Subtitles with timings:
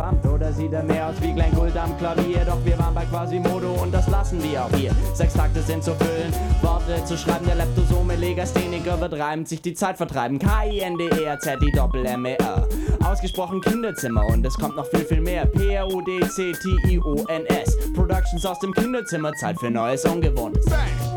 [0.00, 2.44] verkrampft oder sieht er mehr aus wie Glenn Gould am Klavier?
[2.46, 4.92] Doch wir waren bei Quasimodo und das lassen wir auch hier.
[5.14, 9.74] Sechs Takte sind zu füllen, Worte zu schreiben, der Leptosome Legastheniker wird reibend sich die
[9.74, 10.38] Zeit vertreiben.
[10.38, 12.68] K-I-N-D-E-R-Z, Doppel-M-E-R.
[13.04, 15.44] Ausgesprochen Kinderzimmer und es kommt noch viel, viel mehr.
[15.46, 16.32] P-R-O-D-C-T-I-O-N-S.
[17.94, 20.64] Productions aus dem Kinderzimmer, Zeit für Neues Ungewohntes.
[20.66, 21.09] Bang.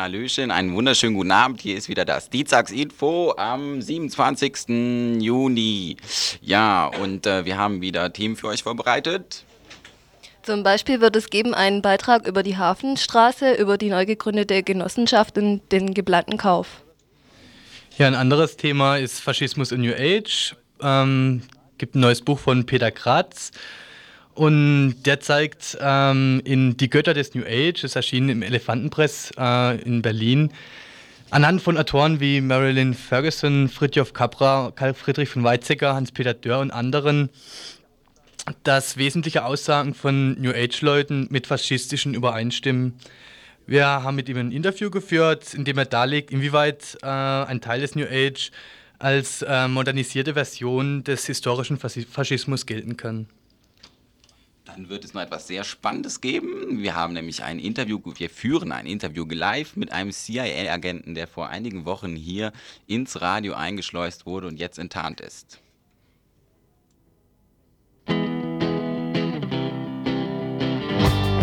[0.00, 1.60] Ja, Hallöchen, einen wunderschönen guten Abend.
[1.60, 5.20] Hier ist wieder das Dienstagsinfo am 27.
[5.20, 5.98] Juni.
[6.40, 9.44] Ja, und äh, wir haben wieder Themen für euch vorbereitet.
[10.42, 15.36] Zum Beispiel wird es geben einen Beitrag über die Hafenstraße, über die neu gegründete Genossenschaft
[15.36, 16.80] und den geplanten Kauf.
[17.98, 20.56] Ja, ein anderes Thema ist Faschismus in New Age.
[20.80, 21.42] Ähm,
[21.76, 23.50] gibt ein neues Buch von Peter Kratz.
[24.40, 29.78] Und der zeigt ähm, in Die Götter des New Age, das erschienen im Elefantenpress äh,
[29.82, 30.50] in Berlin,
[31.28, 36.70] anhand von Autoren wie Marilyn Ferguson, Fritjof Capra, Karl Friedrich von Weizsäcker, Hans-Peter Dörr und
[36.70, 37.28] anderen,
[38.62, 42.94] dass wesentliche Aussagen von New Age-Leuten mit faschistischen übereinstimmen.
[43.66, 47.82] Wir haben mit ihm ein Interview geführt, in dem er darlegt, inwieweit äh, ein Teil
[47.82, 48.52] des New Age
[48.98, 53.26] als äh, modernisierte Version des historischen Faschismus gelten kann.
[54.74, 56.82] Dann wird es noch etwas sehr Spannendes geben.
[56.82, 61.48] Wir haben nämlich ein Interview, wir führen ein Interview live mit einem CIA-Agenten, der vor
[61.48, 62.52] einigen Wochen hier
[62.86, 65.60] ins Radio eingeschleust wurde und jetzt enttarnt ist.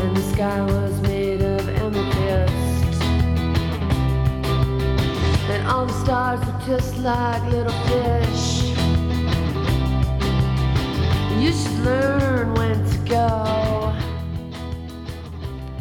[0.07, 3.01] and the sky was made of amethyst.
[5.49, 8.73] And all the stars were just like little fish.
[11.39, 12.96] You should learn when to.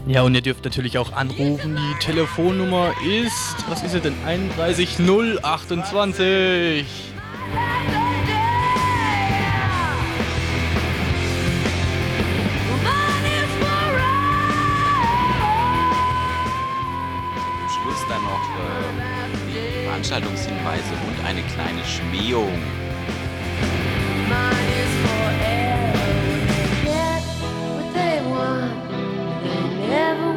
[0.06, 1.76] Ja, und ihr dürft natürlich auch anrufen.
[1.76, 4.14] Die Telefonnummer ist, was ist es denn?
[4.24, 6.86] 31028.
[17.34, 22.52] Zum Schluss dann noch äh, Veranstaltungshinweise und eine kleine Schmähung.
[24.28, 25.95] Mine is forever.
[28.36, 28.70] one.
[29.88, 30.35] That never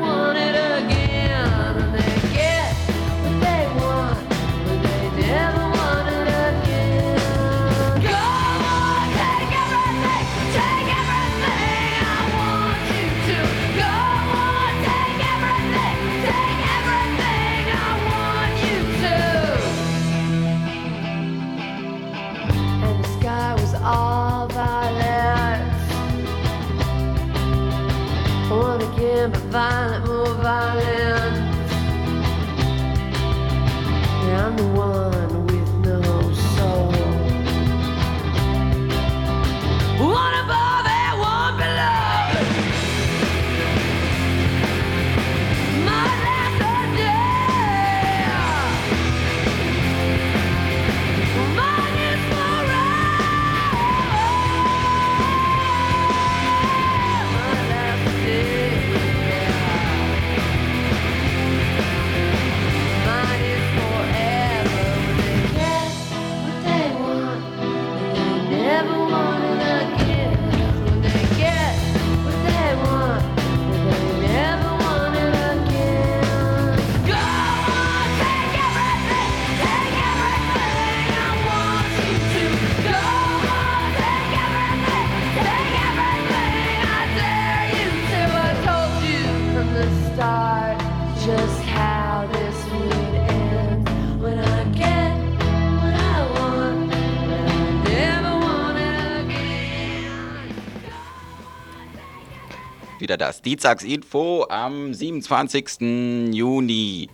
[103.30, 106.34] das Dienstagsinfo am 27.
[106.34, 107.10] Juni.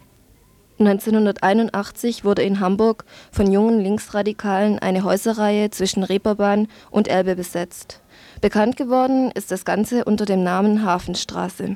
[0.79, 3.03] 1981 wurde in Hamburg
[3.33, 8.01] von jungen Linksradikalen eine Häuserreihe zwischen Reeperbahn und Elbe besetzt.
[8.39, 11.75] Bekannt geworden ist das Ganze unter dem Namen Hafenstraße.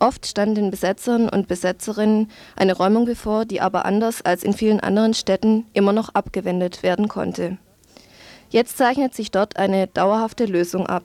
[0.00, 4.80] Oft stand den Besetzern und Besetzerinnen eine Räumung bevor, die aber anders als in vielen
[4.80, 7.58] anderen Städten immer noch abgewendet werden konnte.
[8.48, 11.04] Jetzt zeichnet sich dort eine dauerhafte Lösung ab.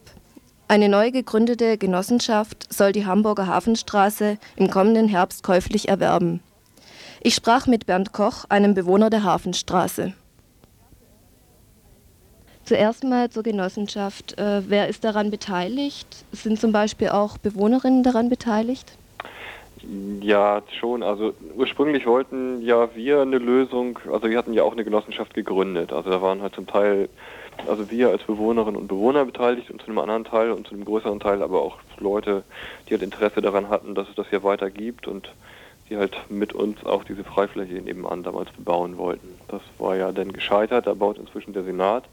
[0.74, 6.40] Eine neu gegründete Genossenschaft soll die Hamburger Hafenstraße im kommenden Herbst käuflich erwerben.
[7.22, 10.14] Ich sprach mit Bernd Koch, einem Bewohner der Hafenstraße.
[12.64, 14.36] Zuerst mal zur Genossenschaft.
[14.40, 16.08] Äh, wer ist daran beteiligt?
[16.32, 18.98] Sind zum Beispiel auch Bewohnerinnen daran beteiligt?
[20.22, 21.04] Ja, schon.
[21.04, 25.94] Also ursprünglich wollten ja wir eine Lösung, also wir hatten ja auch eine Genossenschaft gegründet.
[25.94, 27.10] Also da waren halt zum Teil,
[27.68, 30.86] also wir als Bewohnerinnen und Bewohner beteiligt und zu einem anderen Teil und zu einem
[30.86, 32.44] größeren Teil aber auch Leute,
[32.88, 35.32] die halt Interesse daran hatten, dass es das hier weiter gibt und
[35.90, 39.28] die halt mit uns auch diese Freifläche nebenan damals bebauen wollten.
[39.48, 42.06] Das war ja dann gescheitert, da baut inzwischen der Senat.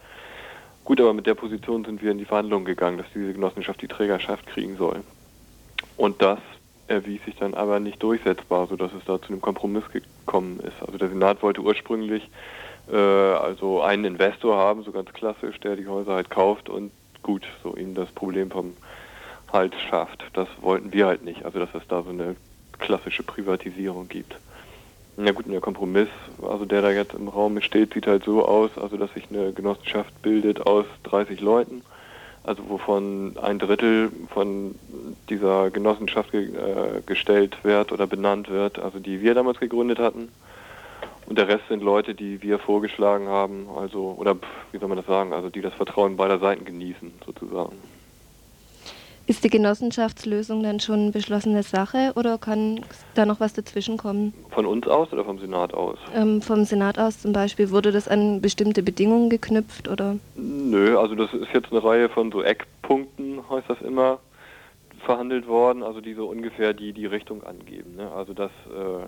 [0.84, 3.88] Gut, aber mit der Position sind wir in die Verhandlungen gegangen, dass diese Genossenschaft die
[3.88, 5.02] Trägerschaft kriegen soll.
[5.96, 6.38] Und das
[6.88, 10.82] erwies sich dann aber nicht durchsetzbar, sodass es da zu einem Kompromiss gekommen ist.
[10.84, 12.28] Also der Senat wollte ursprünglich
[12.96, 16.90] also einen Investor haben, so ganz klassisch, der die Häuser halt kauft und
[17.22, 18.76] gut, so ihnen das Problem vom
[19.52, 20.24] Hals schafft.
[20.32, 22.36] Das wollten wir halt nicht, also dass es da so eine
[22.78, 24.36] klassische Privatisierung gibt.
[25.16, 26.08] Na gut, der Kompromiss,
[26.40, 29.52] also der da jetzt im Raum steht, sieht halt so aus, also dass sich eine
[29.52, 31.82] Genossenschaft bildet aus 30 Leuten,
[32.42, 34.74] also wovon ein Drittel von
[35.28, 40.30] dieser Genossenschaft ge äh, gestellt wird oder benannt wird, also die wir damals gegründet hatten.
[41.30, 44.34] Und der Rest sind Leute, die wir vorgeschlagen haben, also, oder
[44.72, 47.76] wie soll man das sagen, also die das Vertrauen beider Seiten genießen, sozusagen.
[49.28, 52.80] Ist die Genossenschaftslösung dann schon beschlossene Sache oder kann
[53.14, 54.34] da noch was dazwischen kommen?
[54.50, 55.98] Von uns aus oder vom Senat aus?
[56.16, 60.16] Ähm, vom Senat aus zum Beispiel, wurde das an bestimmte Bedingungen geknüpft oder?
[60.34, 64.18] Nö, also das ist jetzt eine Reihe von so Eckpunkten, heißt das immer,
[65.04, 67.94] verhandelt worden, also die so ungefähr die, die Richtung angeben.
[67.94, 68.10] Ne?
[68.10, 69.06] Also das, äh,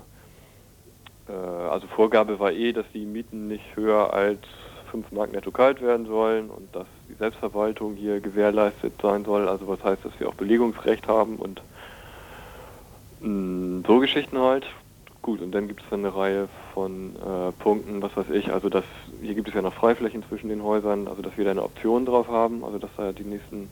[1.30, 4.40] also Vorgabe war eh, dass die Mieten nicht höher als
[4.90, 9.66] 5 Mark netto kalt werden sollen und dass die Selbstverwaltung hier gewährleistet sein soll, also
[9.68, 11.62] was heißt, dass wir auch Belegungsrecht haben und
[13.20, 14.66] mh, so Geschichten halt.
[15.22, 18.68] Gut, und dann gibt es dann eine Reihe von äh, Punkten, was weiß ich, also
[18.68, 18.84] dass
[19.20, 22.04] hier gibt es ja noch Freiflächen zwischen den Häusern, also dass wir da eine Option
[22.04, 23.70] drauf haben, also dass da die nächsten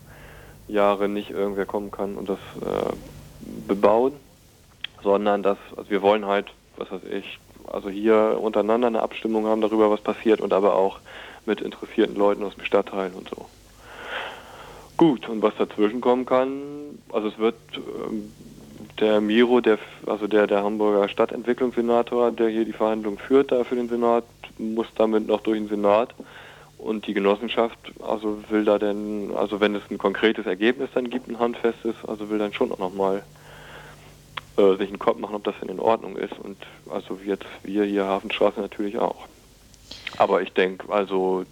[0.69, 2.93] Jahre nicht irgendwer kommen kann und das äh,
[3.67, 4.13] bebauen,
[5.03, 7.39] sondern dass, also wir wollen halt, was weiß ich,
[7.71, 10.99] also hier untereinander eine Abstimmung haben darüber, was passiert und aber auch
[11.47, 13.47] mit interessierten Leuten aus dem Stadtteil und so.
[14.97, 18.33] Gut, und was dazwischen kommen kann, also es wird ähm,
[18.99, 23.77] der Miro, der, also der, der Hamburger Stadtentwicklungssenator, der hier die Verhandlungen führt, da für
[23.77, 24.25] den Senat,
[24.59, 26.15] muss damit noch durch den Senat.
[26.77, 31.29] Und die Genossenschaft, also will da denn, also wenn es ein konkretes Ergebnis dann gibt,
[31.29, 33.23] ein handfestes, also will dann schon auch nochmal
[34.61, 36.39] äh, sich einen Kopf machen, ob das denn in Ordnung ist.
[36.43, 36.57] Und
[36.91, 39.27] also jetzt wir hier Hafenstraße natürlich auch.
[40.19, 41.45] Aber ich denke, also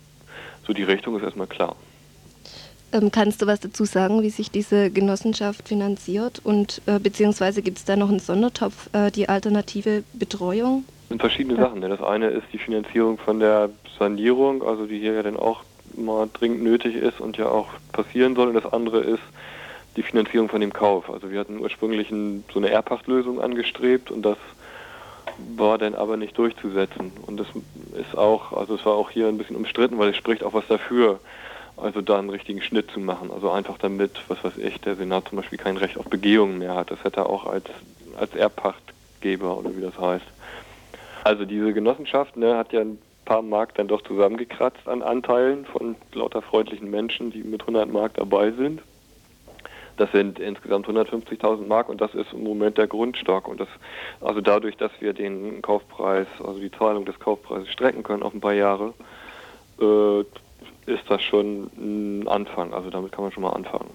[0.67, 1.77] so die Richtung ist erstmal klar.
[2.93, 7.79] Ähm, kannst du was dazu sagen, wie sich diese Genossenschaft finanziert und äh, beziehungsweise gibt
[7.79, 10.85] es da noch einen Sondertopf, äh, die alternative Betreuung?
[10.87, 11.65] Das sind verschiedene Ja.
[11.67, 11.81] Sachen.
[11.81, 11.89] Ne?
[11.89, 15.65] Das eine ist die Finanzierung von der Sanierung, also die hier ja dann auch
[15.97, 18.49] mal dringend nötig ist und ja auch passieren soll.
[18.49, 19.23] Und das andere ist
[19.99, 21.11] die Finanzierung von dem Kauf.
[21.11, 24.38] Also wir hatten ursprünglich ein, so eine Erbpachtlösung angestrebt und das
[25.57, 27.12] war dann aber nicht durchzusetzen.
[27.26, 27.49] Und das
[28.00, 30.67] ist auch, also es war auch hier ein bisschen umstritten, weil es spricht auch was
[30.69, 31.19] dafür,
[31.76, 33.33] also da einen richtigen Schnitt zu machen.
[33.33, 36.76] Also einfach damit, was weiß ich, der Senat zum Beispiel kein Recht auf Begehung mehr
[36.76, 36.93] hat.
[36.93, 37.67] Das hätte er auch als,
[38.17, 40.26] als Erbpachtgeber oder wie das heißt.
[41.25, 45.97] Also diese Genossenschaft ne, hat ja ein paar Mark dann doch zusammengekratzt an Anteilen von
[46.12, 48.81] lauter freundlichen Menschen, die mit 100 Mark dabei sind.
[49.99, 53.49] Das sind insgesamt 150.000 Mark und das ist im Moment der Grundstock.
[53.49, 53.69] Und das,
[54.21, 58.40] also dadurch, dass wir den Kaufpreis, also die Zahlung des Kaufpreises strecken können auf ein
[58.40, 58.95] paar Jahre,
[59.81, 60.21] äh,
[60.87, 62.73] ist das schon ein Anfang.
[62.73, 63.90] Also damit kann man schon mal anfangen.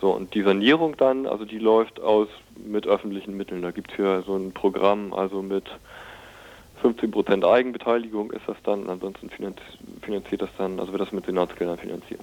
[0.00, 3.62] So, und die Sanierung dann, also die läuft aus mit öffentlichen Mitteln.
[3.62, 5.64] Da gibt es hier so ein Programm, also mit
[6.82, 9.58] 15% Eigenbeteiligung ist das dann, ansonsten finanz
[10.00, 12.20] finanziert das dann, also wird das mit Senatsgeldern finanziert.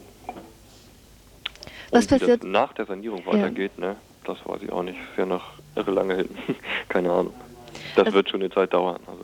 [1.92, 3.34] Was Und wie passiert- das nach der Sanierung Ja.
[3.34, 4.98] weitergeht, ne, das weiß ich auch nicht.
[5.18, 5.44] Ja noch
[5.76, 6.30] irre lange hin.
[6.90, 7.34] Keine Ahnung.
[7.96, 9.00] Das Also- wird schon eine Zeit dauern.
[9.08, 9.24] Also.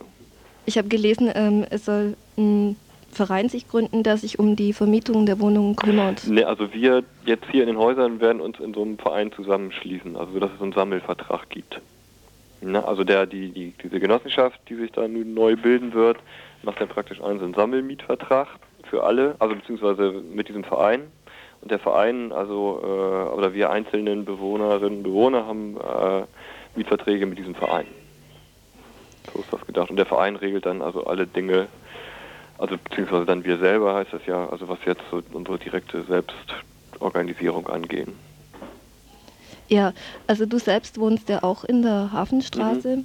[0.66, 2.76] Ich habe gelesen, ähm, es soll ein
[3.12, 6.26] Verein sich gründen, der sich um die Vermietung der Wohnungen kümmert.
[6.26, 10.16] Ne, also wir jetzt hier in den Häusern werden uns in so einem Verein zusammenschließen,
[10.16, 11.80] also dass es so einen Sammelvertrag gibt.
[12.60, 16.18] Na, also der, die, die, diese Genossenschaft, die sich da nun neu bilden wird,
[16.62, 18.48] macht dann praktisch einen, so einen Sammelmietvertrag
[18.90, 21.02] für alle, also beziehungsweise mit diesem Verein.
[21.66, 26.22] Und der Verein, also äh, oder wir einzelnen Bewohnerinnen und Bewohner haben äh,
[26.76, 27.88] Mietverträge mit diesem Verein.
[29.34, 29.90] So ist das gedacht.
[29.90, 31.66] Und der Verein regelt dann also alle Dinge,
[32.56, 37.66] also beziehungsweise dann wir selber heißt das ja, also was jetzt so unsere direkte Selbstorganisierung
[37.66, 38.12] angehen.
[39.66, 39.92] Ja,
[40.28, 42.98] also du selbst wohnst ja auch in der Hafenstraße.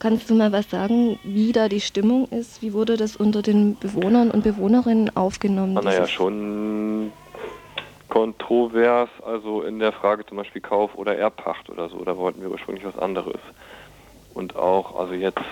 [0.00, 2.62] Kannst du mal was sagen, wie da die Stimmung ist?
[2.62, 5.78] Wie wurde das unter den Bewohnern und Bewohnerinnen aufgenommen?
[5.78, 7.12] Ah, naja, schon
[8.08, 12.50] kontrovers, also in der Frage zum Beispiel Kauf oder Erbpacht oder so, da wollten wir
[12.50, 13.40] ursprünglich was anderes.
[14.34, 15.42] Und auch, also jetzt,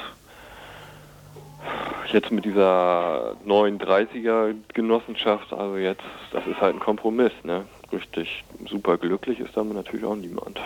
[2.12, 7.66] jetzt mit dieser neuen 30er Genossenschaft, also jetzt, das ist halt ein Kompromiss, ne?
[7.92, 10.60] Richtig super glücklich ist damit natürlich auch niemand.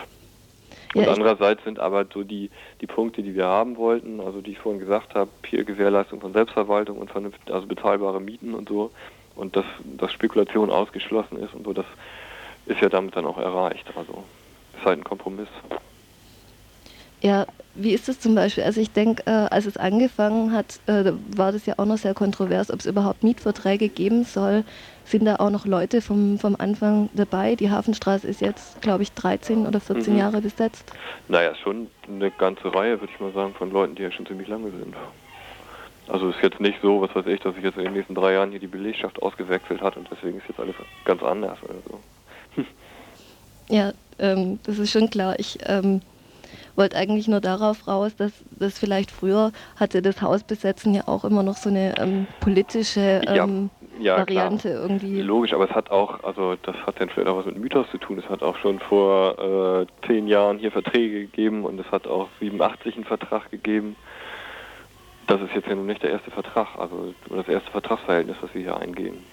[0.93, 2.49] Und Ja, andererseits sind aber so die,
[2.81, 6.33] die Punkte, die wir haben wollten, also die ich vorhin gesagt habe, hier Gewährleistung von
[6.33, 8.91] Selbstverwaltung und vernünft, also bezahlbare Mieten und so,
[9.35, 9.65] und dass,
[9.97, 11.85] dass Spekulation ausgeschlossen ist und so, das
[12.65, 13.85] ist ja damit dann auch erreicht.
[13.95, 14.23] Also
[14.77, 15.47] ist halt ein Kompromiss.
[17.21, 17.45] Ja,
[17.75, 18.63] wie ist es zum Beispiel?
[18.63, 22.15] Also ich denke, äh, als es angefangen hat, äh, war das ja auch noch sehr
[22.15, 24.63] kontrovers, ob es überhaupt Mietverträge geben soll.
[25.05, 27.55] Sind da auch noch Leute vom, vom Anfang dabei?
[27.55, 30.19] Die Hafenstraße ist jetzt, glaube ich, 13 oder 14 Mhm.
[30.19, 30.91] Jahre besetzt.
[31.27, 34.47] Naja, schon eine ganze Reihe, würde ich mal sagen, von Leuten, die ja schon ziemlich
[34.47, 34.95] lange sind.
[36.07, 38.33] Also ist jetzt nicht so, was weiß ich, dass sich jetzt in den nächsten drei
[38.33, 41.99] Jahren hier die Belegschaft ausgewechselt hat und deswegen ist jetzt alles ganz anders oder so.
[43.69, 45.35] Ja, ähm, das ist schon klar.
[45.39, 46.01] Ich ähm,
[46.75, 51.41] wollte eigentlich nur darauf raus, dass das vielleicht früher hatte das Hausbesetzen ja auch immer
[51.41, 54.81] noch so eine ähm, politische Ja, ähm, ja, Variante klar.
[54.81, 55.21] irgendwie.
[55.21, 57.97] Logisch, aber es hat auch, also das hat dann vielleicht auch was mit Mythos zu
[57.97, 58.19] tun.
[58.19, 62.27] Es hat auch schon vor äh, zehn Jahren hier Verträge gegeben und es hat auch
[62.39, 63.95] 87 einen Vertrag gegeben.
[65.31, 68.63] Das ist jetzt ja nun nicht der erste Vertrag, also das erste Vertragsverhältnis, was wir
[68.63, 69.23] hier eingehen.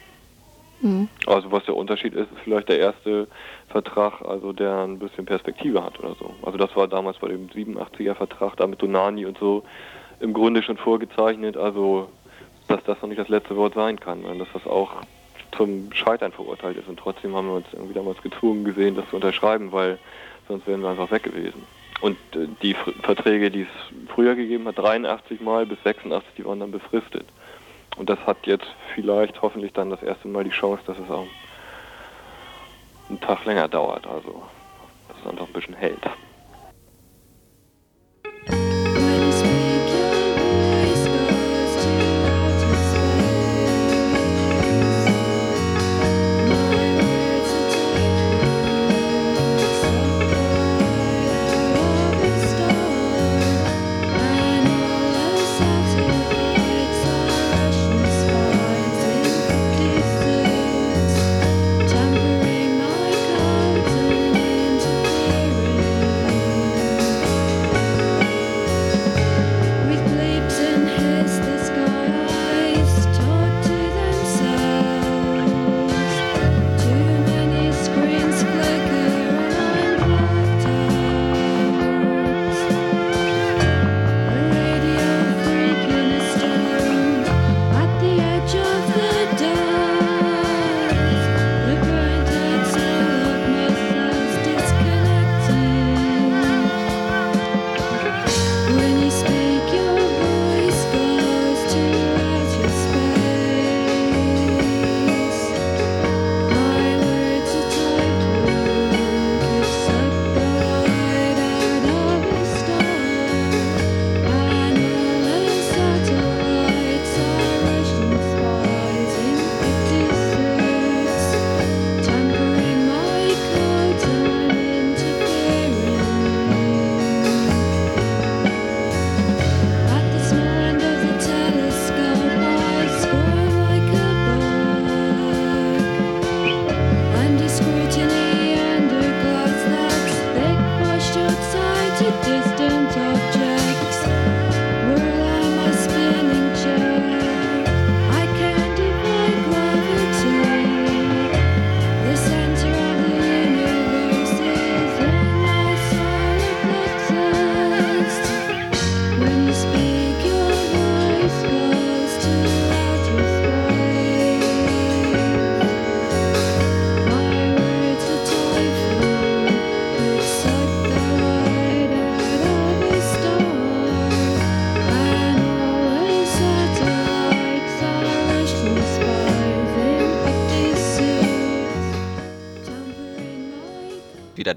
[0.81, 1.09] Mhm.
[1.27, 3.27] Also was der Unterschied ist, ist vielleicht der erste
[3.67, 6.37] Vertrag, also der ein bisschen Perspektive hat oder so.
[6.43, 9.65] Also das war damals bei dem 87er Vertrag, da mit Donani und so
[10.21, 12.09] im Grunde schon vorgezeichnet, also
[12.69, 14.93] dass das noch nicht das letzte Wort sein kann und dass das auch
[15.57, 16.87] zum Scheitern verurteilt ist.
[16.87, 19.99] Und trotzdem haben wir uns irgendwie damals gezwungen gesehen, das zu unterschreiben, weil
[20.47, 21.65] sonst wären wir einfach weg gewesen.
[22.01, 26.61] Und äh, die Verträge, die es früher gegeben hat, 83 Mal bis 86, die waren
[26.61, 27.25] dann befristet.
[27.97, 31.27] Und das hat jetzt vielleicht hoffentlich dann das erste Mal die Chance, dass es auch
[33.09, 34.07] einen Tag länger dauert.
[34.07, 34.43] Also,
[35.09, 36.09] dass es einfach ein bisschen hält.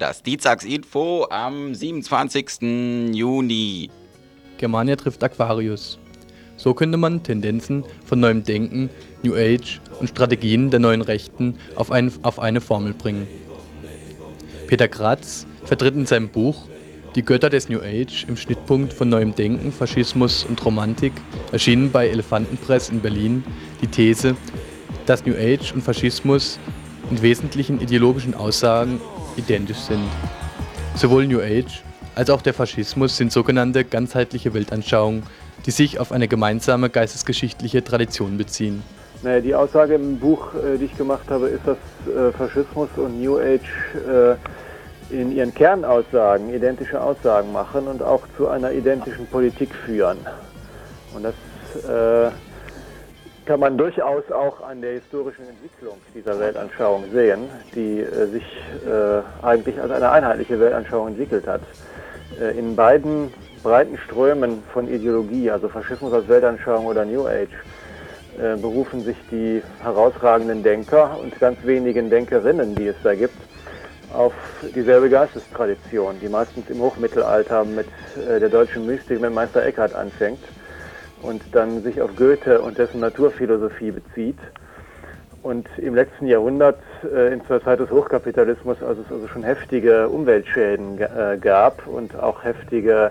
[0.02, 3.14] Das Dienstagsinfo am 27.
[3.14, 3.88] Juni.
[4.58, 5.96] Germania trifft Aquarius.
[6.56, 8.90] So könnte man Tendenzen von neuem Denken,
[9.22, 13.28] New Age und Strategien der neuen Rechten auf, ein, auf eine Formel bringen.
[14.66, 16.66] Peter Kratz vertritt in seinem Buch
[17.14, 21.12] Die Götter des New Age im Schnittpunkt von neuem Denken, Faschismus und Romantik,
[21.52, 23.44] erschienen bei Elefantenpress in Berlin,
[23.80, 24.34] die These,
[25.06, 26.58] dass New Age und Faschismus
[27.08, 29.00] in wesentlichen ideologischen Aussagen
[29.36, 30.02] identisch sind.
[30.94, 31.82] Sowohl New Age
[32.14, 35.22] als auch der Faschismus sind sogenannte ganzheitliche Weltanschauungen,
[35.64, 38.82] die sich auf eine gemeinsame geistesgeschichtliche Tradition beziehen.
[39.22, 43.20] Naja, die Aussage im Buch, äh, die ich gemacht habe, ist, dass äh, Faschismus und
[43.20, 43.60] New Age
[43.94, 50.18] äh, in ihren Kernaussagen identische Aussagen machen und auch zu einer identischen Politik führen.
[51.14, 51.34] Und das
[53.44, 58.44] kann man durchaus auch an der historischen Entwicklung dieser Weltanschauung sehen, die äh, sich
[58.86, 61.62] äh, eigentlich als eine einheitliche Weltanschauung entwickelt hat.
[62.40, 63.32] Äh, in beiden
[63.62, 67.48] breiten Strömen von Ideologie, also Faschismus als Weltanschauung oder New Age,
[68.38, 73.36] äh, berufen sich die herausragenden Denker und ganz wenigen Denkerinnen, die es da gibt,
[74.12, 74.34] auf
[74.74, 80.40] dieselbe Geistestradition, die meistens im Hochmittelalter mit äh, der deutschen Mystik mit Meister Eckhart anfängt
[81.22, 84.38] und dann sich auf Goethe und dessen Naturphilosophie bezieht.
[85.42, 90.08] Und im letzten Jahrhundert, äh, in zur Zeit des Hochkapitalismus, als es also schon heftige
[90.08, 93.10] Umweltschäden äh, gab und auch heftige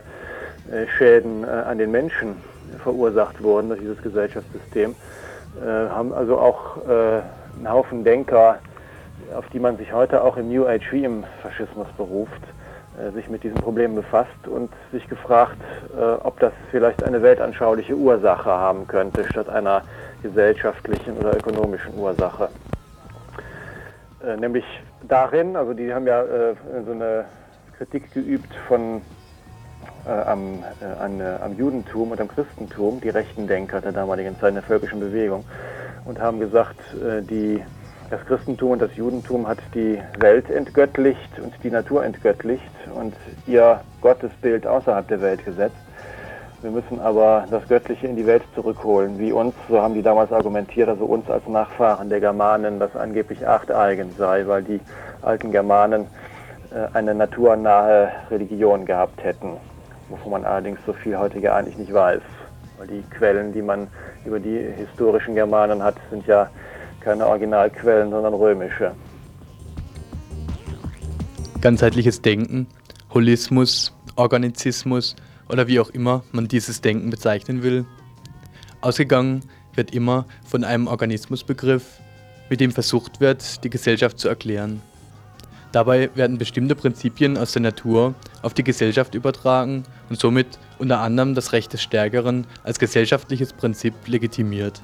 [0.72, 2.36] äh, Schäden äh, an den Menschen
[2.84, 4.96] verursacht wurden durch dieses Gesellschaftssystem,
[5.62, 7.22] äh, haben also auch äh,
[7.58, 8.60] einen Haufen Denker,
[9.36, 12.42] auf die man sich heute auch im New Age wie im Faschismus beruft,
[13.10, 15.58] sich mit diesen Problemen befasst und sich gefragt,
[15.98, 19.82] äh, ob das vielleicht eine weltanschauliche Ursache haben könnte, statt einer
[20.22, 22.50] gesellschaftlichen oder ökonomischen Ursache.
[24.24, 24.66] Äh, nämlich
[25.08, 27.26] darin, also die haben ja äh, so eine
[27.78, 29.02] Kritik geübt von
[30.06, 34.38] äh, am, äh, an, äh, am Judentum und am Christentum, die rechten Denker der damaligen
[34.40, 35.44] Zeit in der völkischen Bewegung,
[36.06, 37.64] und haben gesagt, äh, die,
[38.12, 43.16] das Christentum und das Judentum hat die Welt entgöttlicht und die Natur entgöttlicht und
[43.48, 45.78] ihr Gottesbild außerhalb der Welt gesetzt.
[46.62, 50.32] Wir müssen aber das Göttliche in die Welt zurückholen, wie uns, so haben die damals
[50.32, 54.82] argumentiert, also uns als Nachfahren der Germanen, das angeblich achteigen sei, weil die
[55.22, 56.06] alten Germanen
[56.72, 59.54] äh, eine naturnahe Religion gehabt hätten,
[60.10, 62.22] wovon man allerdings so viel heute ja eigentlich nicht weiß.
[62.78, 63.88] Weil die Quellen, die man
[64.26, 66.50] über die historischen Germanen hat, sind ja
[67.02, 68.92] keine Originalquellen, sondern römische.
[71.60, 72.68] Ganzheitliches Denken,
[73.14, 75.16] Holismus, Organizismus
[75.50, 77.86] oder wie auch immer man dieses Denken bezeichnen will.
[78.82, 79.44] Ausgegangen
[79.76, 82.00] wird immer von einem Organismusbegriff,
[82.50, 84.82] mit dem versucht wird, die Gesellschaft zu erklären.
[85.72, 91.34] Dabei werden bestimmte Prinzipien aus der Natur auf die Gesellschaft übertragen und somit unter anderem
[91.34, 94.82] das Recht des Stärkeren als gesellschaftliches Prinzip legitimiert.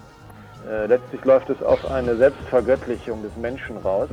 [0.70, 4.10] Äh, letztlich läuft es auf eine Selbstvergöttlichung des Menschen raus,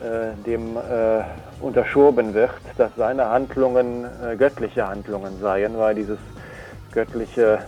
[0.00, 1.22] äh, dem äh,
[1.60, 6.18] unterschoben wird, dass seine Handlungen äh, göttliche Handlungen seien, weil dieses
[6.92, 7.60] göttliche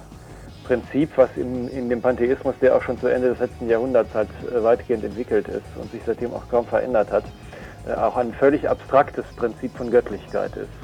[0.65, 4.29] Prinzip, was in, in dem Pantheismus, der auch schon zu Ende des letzten Jahrhunderts halt
[4.51, 7.25] äh, weitgehend entwickelt ist und sich seitdem auch kaum verändert hat,
[7.97, 10.84] auch ein völlig abstraktes Prinzip von Göttlichkeit ist.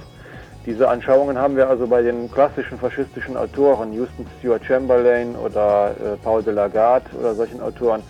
[0.67, 6.17] Diese Anschauungen haben wir also bei den klassischen faschistischen Autoren, Houston Stewart Chamberlain oder äh,
[6.23, 8.03] Paul de Lagarde oder solchen Autoren,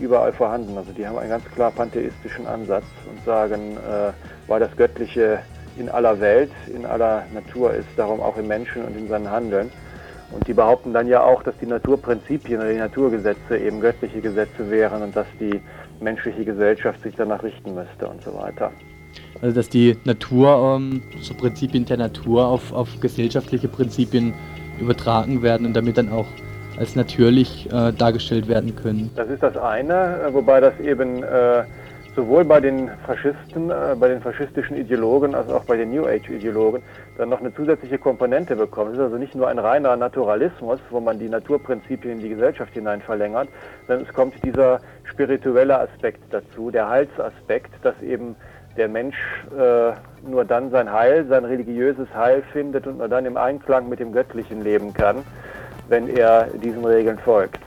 [0.00, 0.76] überall vorhanden.
[0.76, 4.10] Also die haben einen ganz klar pantheistischen Ansatz und sagen, äh,
[4.48, 5.38] weil das Göttliche
[5.78, 9.70] in aller Welt, in aller Natur ist, darum auch im Menschen und in seinen Handeln.
[10.32, 14.70] Und die behaupten dann ja auch, dass die Naturprinzipien oder die Naturgesetze eben göttliche Gesetze
[14.70, 15.60] wären und dass die
[16.00, 18.72] menschliche Gesellschaft sich danach richten müsste und so weiter.
[19.40, 24.34] Also dass die Natur, ähm, so Prinzipien der Natur auf, auf gesellschaftliche Prinzipien
[24.80, 26.26] übertragen werden und damit dann auch
[26.78, 29.10] als natürlich äh, dargestellt werden können.
[29.16, 31.64] Das ist das eine, äh, wobei das eben äh,
[32.14, 36.30] sowohl bei den Faschisten, äh, bei den faschistischen Ideologen als auch bei den New Age
[36.30, 36.82] Ideologen
[37.18, 38.92] dann noch eine zusätzliche Komponente bekommt.
[38.92, 42.72] Es ist also nicht nur ein reiner Naturalismus, wo man die Naturprinzipien in die Gesellschaft
[42.72, 43.48] hinein verlängert,
[43.86, 48.36] sondern es kommt dieser spirituelle Aspekt dazu, der Heilsaspekt, dass eben
[48.76, 49.16] der Mensch
[49.56, 49.92] äh,
[50.28, 54.12] nur dann sein Heil, sein religiöses Heil findet und nur dann im Einklang mit dem
[54.12, 55.18] Göttlichen leben kann,
[55.88, 57.60] wenn er diesen Regeln folgt.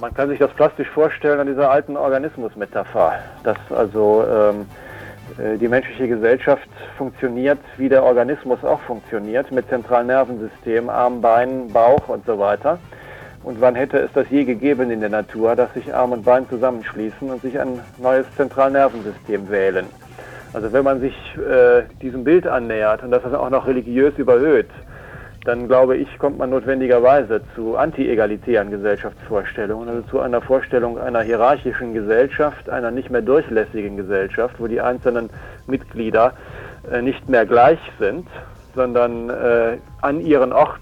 [0.00, 4.66] Man kann sich das plastisch vorstellen an dieser alten Organismusmetapher, dass also ähm,
[5.38, 12.08] äh, die menschliche Gesellschaft funktioniert, wie der Organismus auch funktioniert, mit Zentralnervensystem, Arm, Bein, Bauch
[12.08, 12.78] und so weiter.
[13.44, 16.48] Und wann hätte es das je gegeben in der Natur, dass sich Arm und Bein
[16.48, 19.86] zusammenschließen und sich ein neues Zentralnervensystem wählen?
[20.52, 24.68] Also wenn man sich äh, diesem Bild annähert und das auch noch religiös überhöht,
[25.44, 31.94] dann glaube ich, kommt man notwendigerweise zu anti-egalitären Gesellschaftsvorstellungen, also zu einer Vorstellung einer hierarchischen
[31.94, 35.30] Gesellschaft, einer nicht mehr durchlässigen Gesellschaft, wo die einzelnen
[35.66, 36.34] Mitglieder
[36.90, 38.28] äh, nicht mehr gleich sind,
[38.74, 40.80] sondern äh, an ihren Ort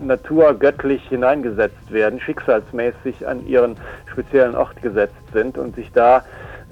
[0.00, 3.76] naturgöttlich hineingesetzt werden, schicksalsmäßig an ihren
[4.10, 6.24] speziellen Ort gesetzt sind und sich da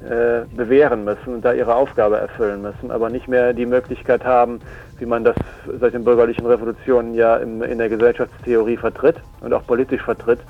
[0.03, 4.61] äh, bewähren müssen und da ihre Aufgabe erfüllen müssen, aber nicht mehr die Möglichkeit haben,
[4.99, 5.37] wie man das
[5.79, 10.41] seit den bürgerlichen Revolutionen ja im, in der Gesellschaftstheorie vertritt und auch politisch vertritt,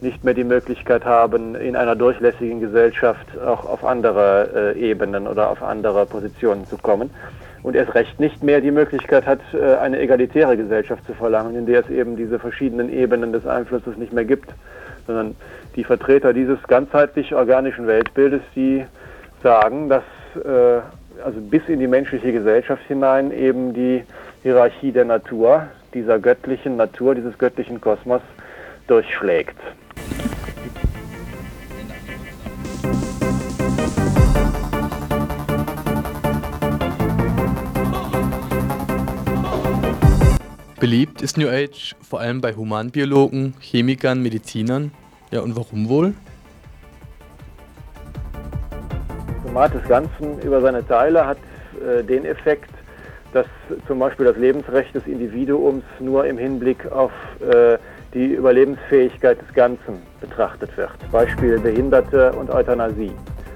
[0.00, 5.50] nicht mehr die Möglichkeit haben, in einer durchlässigen Gesellschaft auch auf andere äh, Ebenen oder
[5.50, 7.10] auf andere Positionen zu kommen.
[7.62, 11.66] Und erst recht nicht mehr die Möglichkeit hat, äh, eine egalitäre Gesellschaft zu verlangen, in
[11.66, 14.50] der es eben diese verschiedenen Ebenen des Einflusses nicht mehr gibt,
[15.06, 15.34] sondern
[15.74, 18.84] die Vertreter dieses ganzheitlich organischen Weltbildes, die
[19.42, 20.04] sagen, dass
[20.44, 20.80] äh,
[21.24, 24.04] also bis in die menschliche Gesellschaft hinein eben die
[24.42, 28.22] Hierarchie der Natur, dieser göttlichen Natur, dieses göttlichen Kosmos
[28.86, 29.56] durchschlägt.
[40.80, 44.92] Beliebt ist New Age vor allem bei Humanbiologen, Chemikern, Medizinern.
[45.32, 46.14] Ja, und warum wohl?
[49.48, 51.38] Format des Ganzen über seine Teile hat
[51.80, 52.68] äh, den Effekt,
[53.32, 53.46] dass
[53.86, 57.78] zum Beispiel das Lebensrecht des Individuums nur im Hinblick auf äh,
[58.12, 60.90] die Überlebensfähigkeit des Ganzen betrachtet wird.
[61.10, 63.12] Beispiel Behinderte und Euthanasie.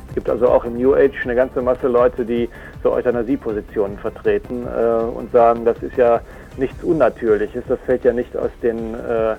[0.09, 2.49] Es gibt also auch im New Age eine ganze Masse Leute, die
[2.83, 6.23] so Euthanasiepositionen vertreten äh, und sagen, das ist ja
[6.57, 9.35] nichts Unnatürliches, das fällt ja nicht aus den äh,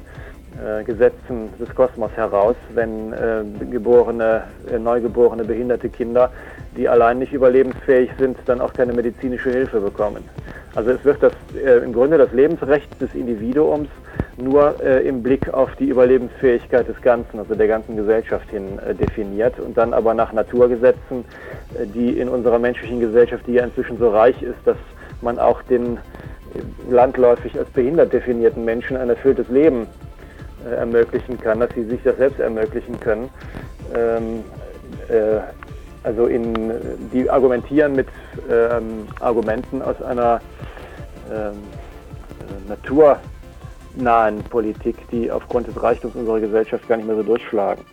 [0.61, 6.31] äh, Gesetzen des Kosmos heraus, wenn äh, geborene, äh, neugeborene behinderte Kinder,
[6.77, 10.23] die allein nicht überlebensfähig sind, dann auch keine medizinische Hilfe bekommen.
[10.75, 13.89] Also es wird das, äh, im Grunde das Lebensrecht des Individuums
[14.37, 19.59] nur äh, im Blick auf die Überlebensfähigkeit des Ganzen, also der ganzen Gesellschaft hin definiert
[19.59, 21.25] und dann aber nach Naturgesetzen,
[21.93, 24.77] die in unserer menschlichen Gesellschaft, die ja inzwischen so reich ist, dass
[25.21, 25.99] man auch den
[26.89, 29.87] landläufig als behindert definierten Menschen ein erfülltes Leben
[30.65, 33.30] äh, ermöglichen kann, dass sie sich das selbst ermöglichen können.
[33.95, 34.43] Ähm,
[35.10, 35.39] äh,
[36.04, 36.73] also in,
[37.13, 38.08] die argumentieren mit
[38.49, 40.41] ähm, Argumenten aus einer
[41.32, 41.54] ähm,
[42.67, 42.69] äh,
[43.97, 47.86] naturnahen Politik, die aufgrund des Reichtums unserer Gesellschaft gar nicht mehr so durchschlagen.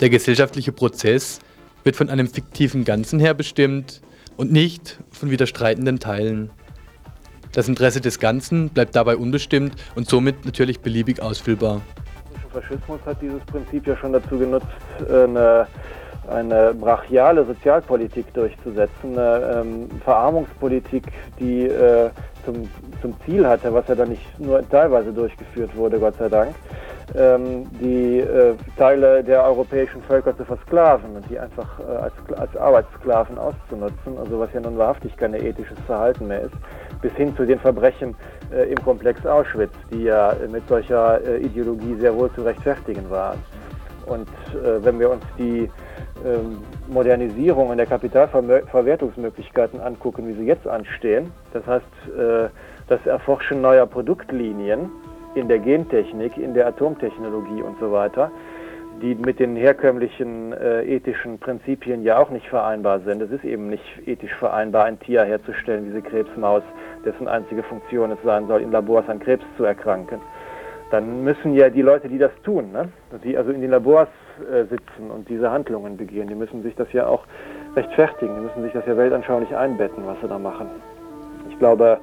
[0.00, 1.40] Der gesellschaftliche Prozess
[1.84, 4.00] wird von einem fiktiven Ganzen her bestimmt
[4.38, 6.50] und nicht von widerstreitenden Teilen.
[7.52, 11.80] Das Interesse des Ganzen bleibt dabei unbestimmt und somit natürlich beliebig ausfüllbar.
[12.32, 14.66] Der Faschismus hat dieses Prinzip ja schon dazu genutzt,
[15.08, 15.66] eine,
[16.28, 21.04] eine brachiale Sozialpolitik durchzusetzen, eine ähm, Verarmungspolitik,
[21.40, 22.10] die äh,
[22.44, 22.68] zum,
[23.02, 26.54] zum Ziel hatte, was ja dann nicht nur teilweise durchgeführt wurde, Gott sei Dank,
[27.16, 32.56] ähm, die äh, Teile der europäischen Völker zu versklaven und die einfach äh, als, als
[32.56, 36.54] Arbeitssklaven auszunutzen, also was ja nun wahrhaftig kein ethisches Verhalten mehr ist,
[37.02, 38.14] bis hin zu den Verbrechen
[38.52, 43.08] äh, im Komplex Auschwitz, die ja äh, mit solcher äh, Ideologie sehr wohl zu rechtfertigen
[43.10, 43.38] waren.
[44.06, 45.70] Und äh, wenn wir uns die
[46.24, 46.58] ähm,
[46.88, 51.86] Modernisierung und der Kapitalverwertungsmöglichkeiten angucken, wie sie jetzt anstehen, das heißt
[52.18, 52.48] äh,
[52.88, 54.90] das Erforschen neuer Produktlinien
[55.34, 58.30] in der Gentechnik, in der Atomtechnologie und so weiter,
[59.00, 63.22] die mit den herkömmlichen äh, ethischen Prinzipien ja auch nicht vereinbar sind.
[63.22, 66.62] Es ist eben nicht ethisch vereinbar, ein Tier herzustellen, diese Krebsmaus,
[67.04, 70.20] dessen einzige Funktion es sein soll, in Labors an Krebs zu erkranken.
[70.90, 72.88] Dann müssen ja die Leute, die das tun, ne,
[73.22, 74.08] die also in den Labors
[74.40, 77.24] äh, sitzen und diese Handlungen begehen, die müssen sich das ja auch
[77.76, 80.66] rechtfertigen, die müssen sich das ja weltanschaulich einbetten, was sie da machen.
[81.48, 81.98] Ich glaube,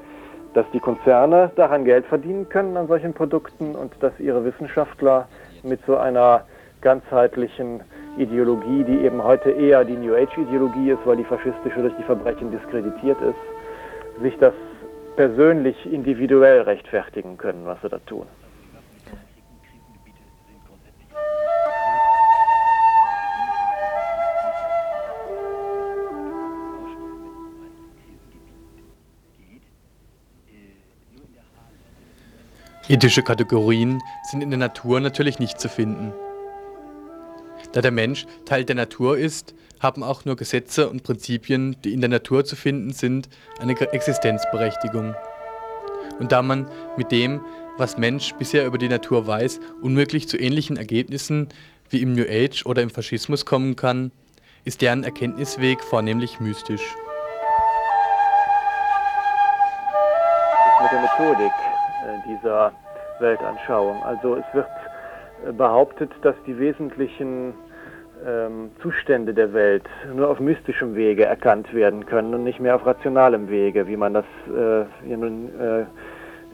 [0.54, 5.28] dass die Konzerne daran Geld verdienen können an solchen Produkten und dass ihre Wissenschaftler
[5.64, 6.46] mit so einer
[6.82, 7.82] ganzheitlichen
[8.18, 12.52] Ideologie, die eben heute eher die New Age-Ideologie ist, weil die faschistische durch die Verbrechen
[12.52, 14.54] diskreditiert ist, sich das
[15.18, 18.28] persönlich individuell rechtfertigen können, was sie da tun.
[32.90, 34.02] Ethische Kategorien
[34.32, 36.14] sind in der Natur natürlich nicht zu finden.
[37.78, 42.02] Da der Mensch Teil der Natur ist, haben auch nur Gesetze und Prinzipien, die in
[42.02, 45.14] der Natur zu finden sind, eine Existenzberechtigung.
[46.18, 47.40] Und da man mit dem,
[47.78, 51.50] was Mensch bisher über die Natur weiß, unmöglich zu ähnlichen Ergebnissen
[51.92, 54.12] wie im New Age oder im Faschismus kommen kann,
[54.66, 56.96] ist deren Erkenntnisweg vornehmlich mystisch.
[60.82, 61.54] mit der Methodik
[62.08, 62.72] äh, dieser
[63.20, 64.02] Weltanschauung.
[64.02, 64.68] Also es wird
[65.46, 67.54] äh, behauptet, dass die wesentlichen
[68.26, 72.86] ähm, Zustände der Welt nur auf mystischem Wege erkannt werden können und nicht mehr auf
[72.86, 75.86] rationalem Wege, wie man das äh, hier nun äh,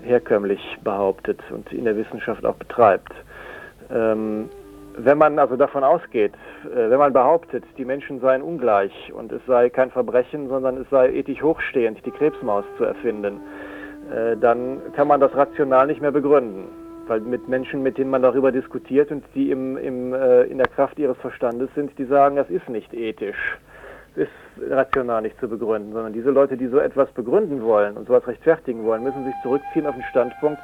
[0.06, 3.14] herkömmlich behauptet und in der Wissenschaft auch betreibt.
[3.92, 4.50] Ähm,
[4.98, 6.34] wenn man also davon ausgeht,
[6.66, 10.90] äh, wenn man behauptet, die Menschen seien ungleich und es sei kein Verbrechen, sondern es
[10.90, 13.40] sei ethisch hochstehend, die Krebsmaus zu erfinden,
[14.14, 16.83] äh, dann kann man das rational nicht mehr begründen.
[17.08, 20.68] Weil mit Menschen, mit denen man darüber diskutiert und die im, im, äh, in der
[20.68, 23.58] Kraft ihres Verstandes sind, die sagen, das ist nicht ethisch.
[24.16, 28.08] Das ist rational nicht zu begründen, sondern diese Leute, die so etwas begründen wollen und
[28.08, 30.60] sowas rechtfertigen wollen, müssen sich zurückziehen auf den Standpunkt,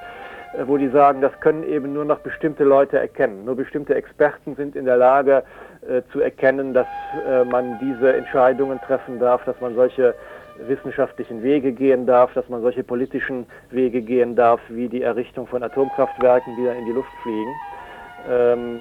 [0.58, 3.46] äh, wo die sagen, das können eben nur noch bestimmte Leute erkennen.
[3.46, 5.44] Nur bestimmte Experten sind in der Lage
[5.82, 6.88] äh, zu erkennen, dass
[7.28, 10.16] äh, man diese Entscheidungen treffen darf, dass man solche
[10.68, 15.64] wissenschaftlichen Wege gehen darf, dass man solche politischen Wege gehen darf, wie die Errichtung von
[15.64, 17.54] Atomkraftwerken, die dann in die Luft fliegen.
[18.30, 18.80] Ähm,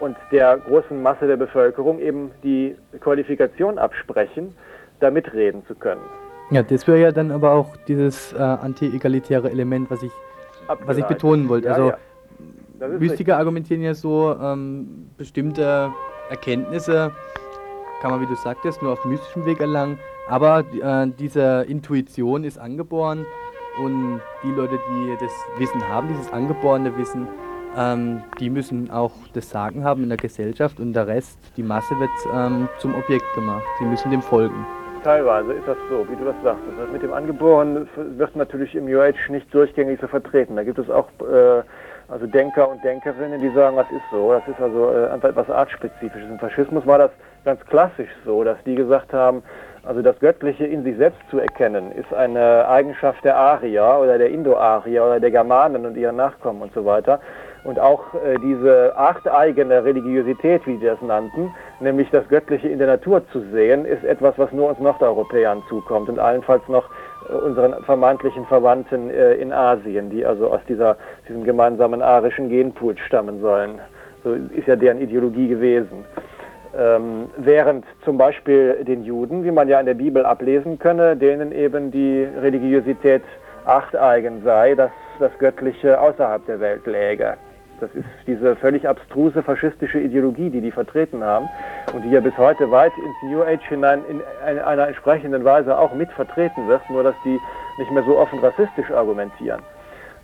[0.00, 4.54] und der großen Masse der Bevölkerung eben die Qualifikation absprechen,
[5.00, 6.02] da mitreden zu können.
[6.50, 10.12] Ja, das wäre ja dann aber auch dieses äh, anti-egalitäre Element, was ich,
[10.84, 11.68] was ich betonen wollte.
[11.68, 11.92] Ja, also
[12.80, 12.88] ja.
[12.98, 15.90] Mystiker argumentieren ja so, ähm, bestimmte
[16.28, 17.12] Erkenntnisse
[18.04, 22.58] kann man, wie du sagtest, nur auf mystischem Weg erlangen, aber äh, diese Intuition ist
[22.58, 23.26] angeboren
[23.82, 27.28] und die Leute, die das Wissen haben, dieses angeborene Wissen,
[27.76, 31.98] ähm, die müssen auch das Sagen haben in der Gesellschaft und der Rest, die Masse
[31.98, 33.64] wird ähm, zum Objekt gemacht.
[33.78, 34.66] Sie müssen dem folgen.
[35.02, 36.78] Teilweise ist das so, wie du das sagtest.
[36.78, 40.56] Das mit dem Angeborenen wird natürlich im New Age nicht durchgängig so vertreten.
[40.56, 41.62] Da gibt es auch äh,
[42.08, 44.32] also Denker und Denkerinnen, die sagen, das ist so.
[44.32, 46.28] Das ist also äh, einfach etwas artspezifisches.
[46.28, 47.10] Im Faschismus war das
[47.44, 49.42] ganz klassisch so, dass die gesagt haben,
[49.86, 54.30] also das Göttliche in sich selbst zu erkennen, ist eine Eigenschaft der Arier oder der
[54.30, 57.20] Indo-Arier oder der Germanen und ihren Nachkommen und so weiter.
[57.64, 62.88] Und auch äh, diese achteigene Religiosität, wie die das nannten, nämlich das Göttliche in der
[62.88, 66.84] Natur zu sehen, ist etwas, was nur uns Nordeuropäern zukommt und allenfalls noch
[67.28, 72.96] äh, unseren vermeintlichen Verwandten äh, in Asien, die also aus dieser, diesem gemeinsamen arischen Genpool
[72.98, 73.80] stammen sollen.
[74.24, 76.04] So ist ja deren Ideologie gewesen.
[76.76, 81.52] Ähm, während zum Beispiel den Juden, wie man ja in der Bibel ablesen könne, denen
[81.52, 83.22] eben die Religiosität
[83.64, 87.36] achteigen sei, dass das Göttliche außerhalb der Welt läge.
[87.80, 91.48] Das ist diese völlig abstruse faschistische Ideologie, die die vertreten haben
[91.92, 94.20] und die ja bis heute weit ins New Age hinein in
[94.58, 97.38] einer entsprechenden Weise auch mit vertreten wird, nur dass die
[97.78, 99.60] nicht mehr so offen rassistisch argumentieren.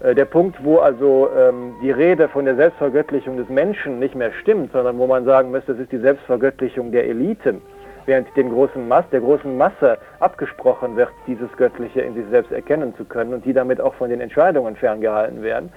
[0.00, 4.32] Äh, Der Punkt, wo also ähm, die Rede von der Selbstvergöttlichung des Menschen nicht mehr
[4.40, 7.60] stimmt, sondern wo man sagen müsste, es ist die Selbstvergöttlichung der Eliten,
[8.06, 12.94] während den großen Mass, der großen Masse abgesprochen wird, dieses Göttliche in sich selbst erkennen
[12.96, 15.70] zu können und die damit auch von den Entscheidungen ferngehalten werden.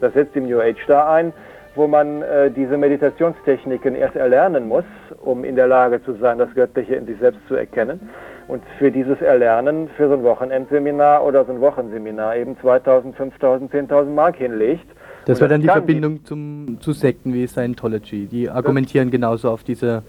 [0.00, 1.32] Das setzt im New Age da ein,
[1.74, 4.84] wo man äh, diese Meditationstechniken erst erlernen muss,
[5.22, 8.10] um in der Lage zu sein, das Göttliche in sich selbst zu erkennen.
[8.50, 13.72] Und für dieses Erlernen, für so ein Wochenendseminar oder so ein Wochenseminar eben 2000, 5000,
[13.72, 14.86] 10.000 Mark hinlegt.
[15.26, 18.26] Das Und wäre dann die kann Verbindung zum, zu Sekten wie Scientology.
[18.26, 20.02] Die argumentieren genauso auf diese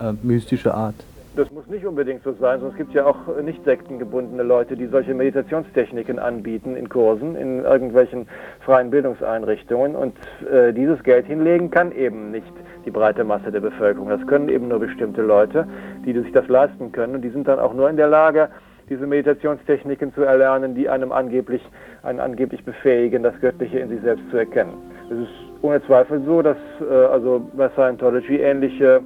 [0.00, 0.94] äh, mystische Art.
[1.36, 4.86] Das muss nicht unbedingt so sein, sondern es gibt ja auch nicht sektengebundene Leute, die
[4.86, 8.26] solche Meditationstechniken anbieten in Kursen, in irgendwelchen
[8.60, 9.96] freien Bildungseinrichtungen.
[9.96, 10.14] Und
[10.50, 12.52] äh, dieses Geld hinlegen kann eben nicht
[12.84, 14.08] die breite Masse der Bevölkerung.
[14.08, 15.66] Das können eben nur bestimmte Leute,
[16.04, 17.14] die sich das leisten können.
[17.16, 18.48] Und die sind dann auch nur in der Lage,
[18.88, 21.62] diese Meditationstechniken zu erlernen, die einem angeblich,
[22.02, 24.74] einen angeblich befähigen, das Göttliche in sich selbst zu erkennen.
[25.10, 29.00] Es ist ohne Zweifel so, dass äh, also bei Scientology ähnliche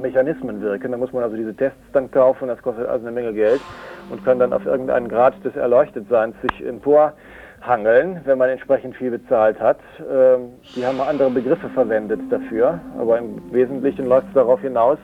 [0.00, 0.92] Mechanismen wirken.
[0.92, 3.60] Da muss man also diese Tests dann kaufen, das kostet also eine Menge Geld
[4.10, 6.60] und kann dann auf irgendeinen Grad des Erleuchtetseins sich
[7.62, 9.78] emporhangeln, wenn man entsprechend viel bezahlt hat.
[10.00, 14.98] Ähm, die haben andere Begriffe verwendet dafür, aber im Wesentlichen läuft es darauf hinaus,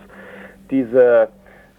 [0.70, 1.28] diese,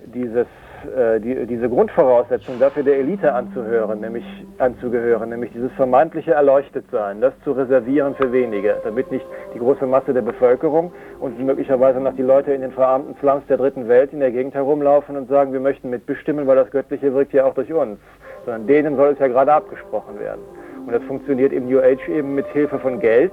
[0.05, 0.47] dieses,
[0.95, 4.25] äh, die, diese Grundvoraussetzung dafür der Elite anzuhören, nämlich
[4.57, 10.13] anzugehören, nämlich dieses vermeintliche Erleuchtetsein, das zu reservieren für wenige, damit nicht die große Masse
[10.13, 14.21] der Bevölkerung und möglicherweise noch die Leute in den verarmten Slums der dritten Welt in
[14.21, 17.71] der Gegend herumlaufen und sagen, wir möchten mitbestimmen, weil das Göttliche wirkt ja auch durch
[17.73, 17.99] uns,
[18.45, 20.41] sondern denen soll es ja gerade abgesprochen werden.
[20.85, 23.31] Und das funktioniert im New Age eben mit Hilfe von Geld,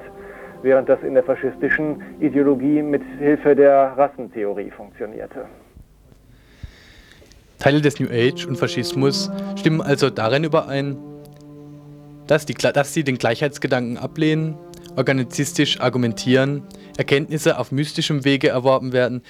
[0.63, 5.47] während das in der faschistischen Ideologie mit Hilfe der Rassentheorie funktionierte.
[7.59, 10.97] Teile des New Age und Faschismus stimmen also darin überein,
[12.27, 14.57] dass, die, dass sie den Gleichheitsgedanken ablehnen
[14.97, 16.63] organizistisch argumentieren,
[16.97, 19.23] Erkenntnisse auf mystischem Wege erworben werden,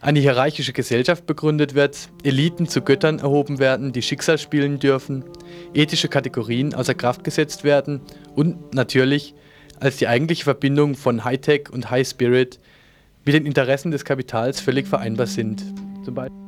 [0.00, 5.24] eine hierarchische Gesellschaft begründet wird, Eliten zu Göttern erhoben werden, die Schicksal spielen dürfen,
[5.74, 8.00] ethische Kategorien außer Kraft gesetzt werden
[8.34, 9.34] und natürlich
[9.80, 12.58] als die eigentliche Verbindung von Hightech und High Spirit
[13.24, 15.62] mit den Interessen des Kapitals völlig vereinbar sind.
[16.04, 16.47] Zum Beispiel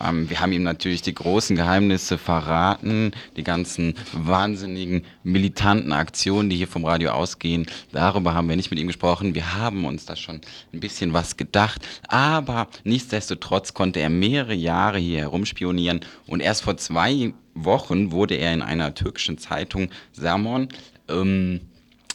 [0.00, 6.56] Ähm, wir haben ihm natürlich die großen Geheimnisse verraten, die ganzen wahnsinnigen militanten Aktionen, die
[6.56, 7.66] hier vom Radio ausgehen.
[7.92, 9.34] Darüber haben wir nicht mit ihm gesprochen.
[9.34, 10.40] Wir haben uns da schon
[10.72, 11.86] ein bisschen was gedacht.
[12.08, 16.00] Aber nichtsdestotrotz konnte er mehrere Jahre hier herumspionieren.
[16.26, 20.68] Und erst vor zwei Wochen wurde er in einer türkischen Zeitung Sermon
[21.08, 21.60] ähm,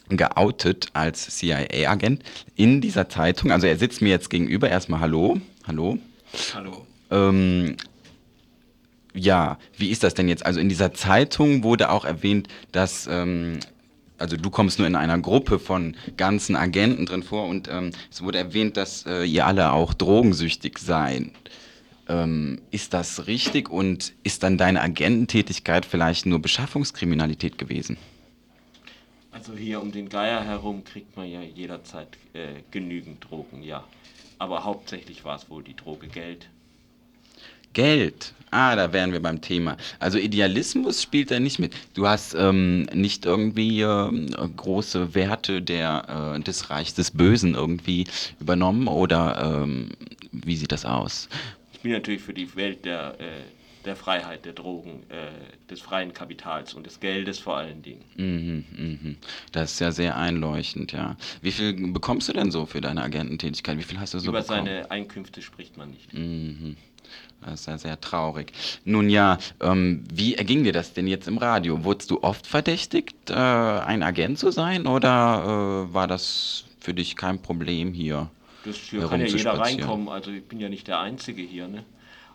[0.09, 2.23] geoutet als CIA-Agent
[2.55, 3.51] in dieser Zeitung.
[3.51, 4.69] Also er sitzt mir jetzt gegenüber.
[4.69, 5.39] Erstmal Hallo.
[5.65, 5.97] Hallo.
[6.53, 6.85] Hallo.
[7.09, 7.75] Ähm,
[9.13, 10.45] ja, wie ist das denn jetzt?
[10.45, 13.59] Also in dieser Zeitung wurde auch erwähnt, dass, ähm,
[14.17, 18.21] also du kommst nur in einer Gruppe von ganzen Agenten drin vor und ähm, es
[18.21, 21.31] wurde erwähnt, dass äh, ihr alle auch drogensüchtig seid.
[22.11, 27.95] Ähm, ist das richtig und ist dann deine Agententätigkeit vielleicht nur Beschaffungskriminalität gewesen?
[29.31, 33.85] Also hier um den Geier herum kriegt man ja jederzeit äh, genügend Drogen, ja.
[34.39, 36.49] Aber hauptsächlich war es wohl die Droge Geld.
[37.73, 38.33] Geld.
[38.49, 39.77] Ah, da wären wir beim Thema.
[39.99, 41.73] Also Idealismus spielt da nicht mit.
[41.93, 48.07] Du hast ähm, nicht irgendwie ähm, große Werte der, äh, des Reichs des Bösen irgendwie
[48.41, 49.91] übernommen oder ähm,
[50.33, 51.29] wie sieht das aus?
[51.81, 53.25] Ich bin natürlich für die Welt der, äh,
[53.85, 55.31] der Freiheit, der Drogen, äh,
[55.67, 58.03] des freien Kapitals und des Geldes vor allen Dingen.
[58.17, 59.15] Mhm, mhm.
[59.51, 61.17] Das ist ja sehr einleuchtend, ja.
[61.41, 63.79] Wie viel bekommst du denn so für deine Agententätigkeit?
[63.79, 64.67] Wie viel hast du so Über bekommen?
[64.67, 66.13] seine Einkünfte spricht man nicht.
[66.13, 66.77] Mhm.
[67.43, 68.53] Das ist ja sehr traurig.
[68.85, 71.83] Nun ja, ähm, wie erging dir das denn jetzt im Radio?
[71.83, 77.15] Wurdest du oft verdächtigt, äh, ein Agent zu sein oder äh, war das für dich
[77.15, 78.29] kein Problem hier?
[78.63, 81.83] Das hier kann ja jeder reinkommen, also ich bin ja nicht der Einzige hier, ne?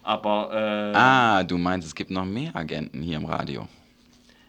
[0.03, 3.69] Aber, äh, Ah, du meinst, es gibt noch mehr Agenten hier im Radio.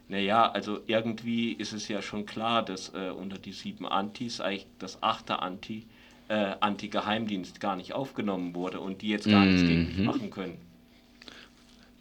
[0.07, 4.67] naja, also irgendwie ist es ja schon klar, dass äh, unter die sieben Antis eigentlich
[4.80, 5.86] das achte Anti,
[6.30, 10.05] äh, Anti-Geheimdienst gar nicht aufgenommen wurde und die jetzt gar nichts gegen mich Mhm.
[10.05, 10.57] machen können.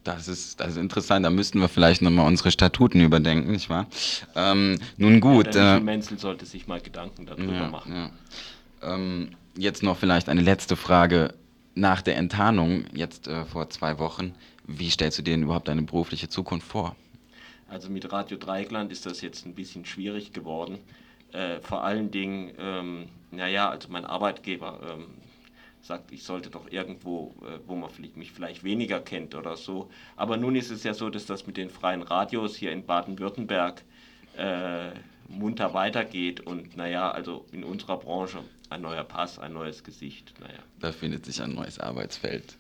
[0.04, 1.26] Das ist, das ist interessant.
[1.26, 3.86] Da müssten wir vielleicht nochmal unsere Statuten überdenken, nicht wahr?
[4.36, 5.46] Ähm, nun gut.
[5.54, 7.92] Der Michel Äh, Menzel sollte sich mal Gedanken darüber ja, machen.
[7.92, 8.10] ja.
[8.94, 11.34] Ähm, jetzt noch vielleicht eine letzte Frage.
[11.74, 14.34] Nach der Enttarnung, jetzt äh, vor zwei Wochen,
[14.66, 16.96] wie stellst du dir denn überhaupt deine berufliche Zukunft vor?
[17.68, 20.78] Also mit Radio Dreigland ist das jetzt ein bisschen schwierig geworden.
[21.32, 25.06] Äh, vor allen Dingen, ähm, naja, also mein Arbeitgeber ähm,
[25.82, 29.90] sagt, ich sollte doch irgendwo, äh, wo man mich vielleicht weniger kennt oder so.
[30.16, 33.82] Aber nun ist es ja so, dass das mit den freien Radios hier in Baden-Württemberg
[34.36, 34.90] äh,
[35.28, 38.38] munter weitergeht und naja, also in unserer Branche
[38.69, 40.59] ein neuer Pass, ein neues Gesicht, naja.
[40.79, 42.57] Da findet sich ein neues Arbeitsfeld.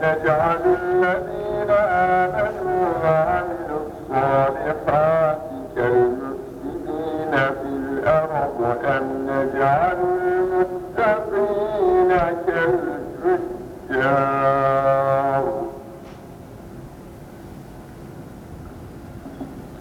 [0.00, 1.31] نجعل الذين
[9.62, 9.98] نجعل
[10.98, 12.10] المتقين
[14.08, 15.44] كالفجار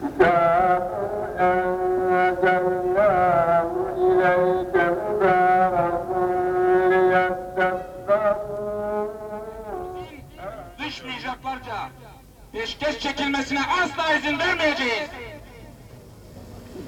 [0.01, 0.83] كتاب
[2.37, 6.05] أنزلناه إليك مبارك
[6.91, 7.97] ليتدبروا
[10.79, 11.77] düşmeyeceklerce
[12.51, 15.09] peşkeş çekilmesine asla izin vermeyeceğiz.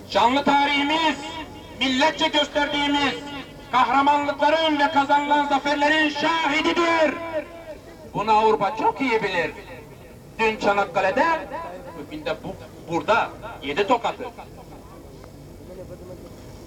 [0.09, 1.17] Şanlı tarihimiz,
[1.80, 3.14] milletçe gösterdiğimiz
[3.72, 7.14] kahramanlıkların ve kazanılan zaferlerin şahididir.
[8.14, 9.50] Bunu Avrupa çok iyi bilir.
[10.38, 11.24] Dün Çanakkale'de,
[11.98, 12.56] bugün de bu,
[12.92, 13.30] burada
[13.62, 14.24] yedi tokatı.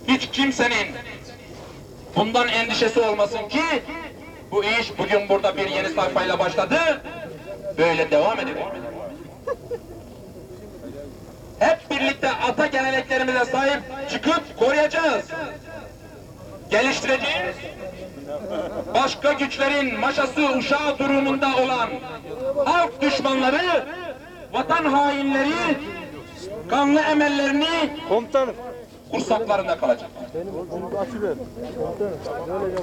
[0.08, 0.88] Hiç kimsenin
[2.16, 3.64] bundan endişesi olmasın ki
[4.52, 6.78] bu iş bugün burada bir yeni sayfayla başladı.
[7.78, 8.64] Böyle devam edecek.
[11.60, 15.26] Hep birlikte ata geleneklerimize sahip çıkıp koruyacağız.
[16.70, 17.56] Geliştireceğiz.
[18.94, 21.90] Başka güçlerin maşası uşağı durumunda olan
[22.66, 23.86] halk düşmanları,
[24.54, 25.78] vatan hainleri,
[26.70, 27.90] kanlı emellerini
[29.12, 30.10] kursaklarında kalacak.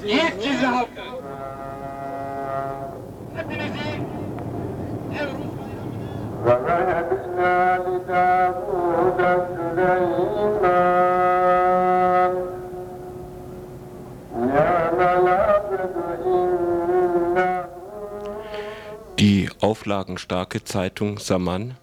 [0.04, 0.90] İlk Cizre halkı
[3.36, 4.00] hepinizi
[5.22, 5.53] Avrupa
[6.45, 9.19] ووهبنا لداود
[9.75, 10.99] سليمان
[14.35, 15.81] نعم العبد
[16.25, 17.69] إنه
[19.19, 21.75] Die auflagenstarke Zeitung Saman,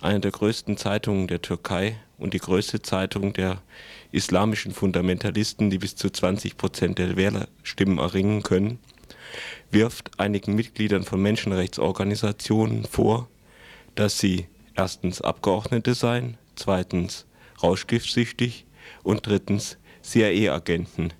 [0.00, 3.60] eine der größten Zeitungen der Türkei und die größte Zeitung der
[4.12, 8.78] islamischen Fundamentalisten, die bis zu 20 Prozent der Wählerstimmen erringen können,
[9.70, 13.28] wirft einigen Mitgliedern von Menschenrechtsorganisationen vor,
[13.95, 17.25] dass sie erstens Abgeordnete seien, zweitens
[17.63, 18.65] rauschgiftsüchtig
[19.03, 21.13] und drittens CIA-Agenten.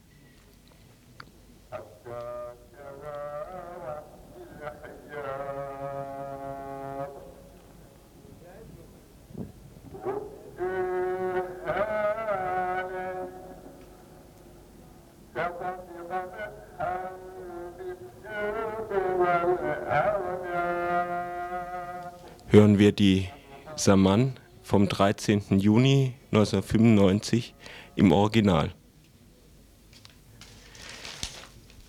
[22.55, 23.27] Hören wir die
[23.75, 24.31] Saman
[24.63, 25.59] vom 13.
[25.59, 27.53] Juni 1995
[27.97, 28.73] im Original.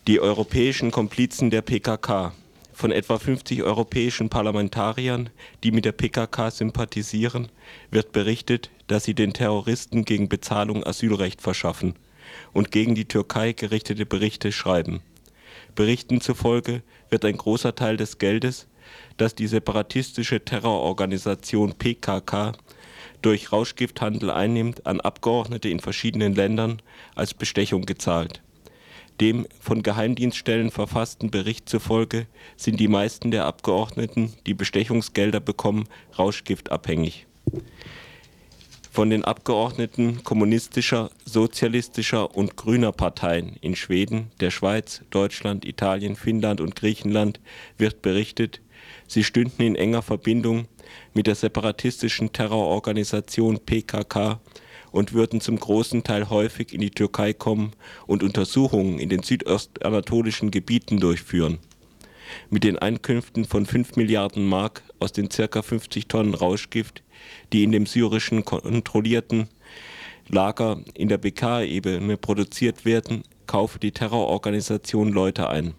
[0.09, 2.33] Die europäischen Komplizen der PKK.
[2.73, 5.31] Von etwa 50 europäischen Parlamentariern,
[5.63, 7.47] die mit der PKK sympathisieren,
[7.93, 11.95] wird berichtet, dass sie den Terroristen gegen Bezahlung Asylrecht verschaffen
[12.53, 15.01] und gegen die Türkei gerichtete Berichte schreiben.
[15.77, 18.67] Berichten zufolge wird ein großer Teil des Geldes,
[19.17, 22.53] das die separatistische Terrororganisation PKK
[23.23, 26.81] durch Rauschgifthandel einnimmt, an Abgeordnete in verschiedenen Ländern
[27.15, 28.43] als Bestechung gezahlt.
[29.21, 32.27] Dem von Geheimdienststellen verfassten Bericht zufolge
[32.57, 37.27] sind die meisten der Abgeordneten, die Bestechungsgelder bekommen, rauschgiftabhängig.
[38.93, 46.61] Von den Abgeordneten kommunistischer, sozialistischer und grüner Parteien in Schweden, der Schweiz, Deutschland, Italien, Finnland
[46.61, 47.41] und Griechenland
[47.77, 48.61] wird berichtet,
[49.07, 50.67] sie stünden in enger Verbindung
[51.15, 54.41] mit der separatistischen Terrororganisation PKK
[54.93, 57.73] und würden zum großen Teil häufig in die Türkei kommen
[58.07, 61.59] und Untersuchungen in den südostanatolischen Gebieten durchführen.
[62.51, 65.63] Mit den Einkünften von 5 Milliarden Mark aus den ca.
[65.63, 67.03] 50 Tonnen Rauschgift,
[67.53, 69.49] die in dem syrischen kontrollierten
[70.29, 75.75] Lager in der BK-Ebene produziert werden, kaufe die Terrororganisation Leute ein.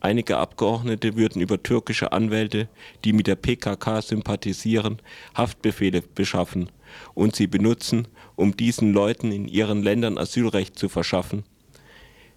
[0.00, 2.68] Einige Abgeordnete würden über türkische Anwälte,
[3.04, 5.00] die mit der PKK sympathisieren,
[5.34, 6.70] Haftbefehle beschaffen
[7.14, 11.44] und sie benutzen, um diesen Leuten in ihren Ländern Asylrecht zu verschaffen.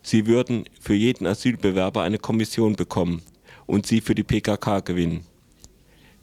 [0.01, 3.22] Sie würden für jeden Asylbewerber eine Kommission bekommen
[3.68, 5.26] und sie für die PKK gewinnen.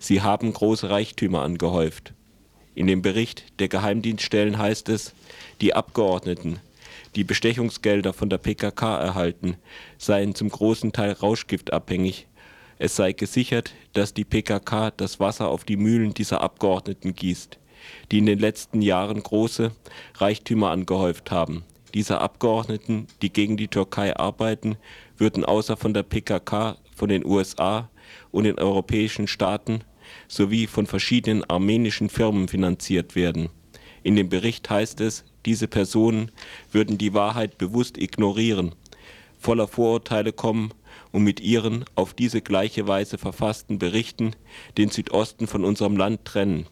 [0.00, 2.12] Sie haben große Reichtümer angehäuft.
[2.74, 5.12] In dem Bericht der Geheimdienststellen heißt es,
[5.60, 6.60] die Abgeordneten,
[7.16, 9.56] die Bestechungsgelder von der PKK erhalten,
[9.96, 12.26] seien zum großen Teil rauschgiftabhängig.
[12.78, 17.58] Es sei gesichert, dass die PKK das Wasser auf die Mühlen dieser Abgeordneten gießt,
[18.10, 19.72] die in den letzten Jahren große
[20.14, 21.64] Reichtümer angehäuft haben.
[21.94, 24.76] Diese Abgeordneten, die gegen die Türkei arbeiten,
[25.16, 27.88] würden außer von der PKK, von den USA
[28.30, 29.80] und den europäischen Staaten
[30.26, 33.48] sowie von verschiedenen armenischen Firmen finanziert werden.
[34.02, 36.30] In dem Bericht heißt es, diese Personen
[36.72, 38.74] würden die Wahrheit bewusst ignorieren,
[39.38, 40.72] voller Vorurteile kommen
[41.12, 44.32] und mit ihren auf diese gleiche Weise verfassten Berichten
[44.76, 46.66] den Südosten von unserem Land trennen.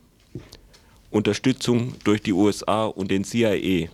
[1.11, 3.89] Unterstützung durch die USA und den CIA.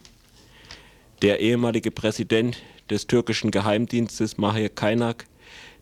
[1.20, 5.26] Der ehemalige Präsident des türkischen Geheimdienstes Mahir Kaynak,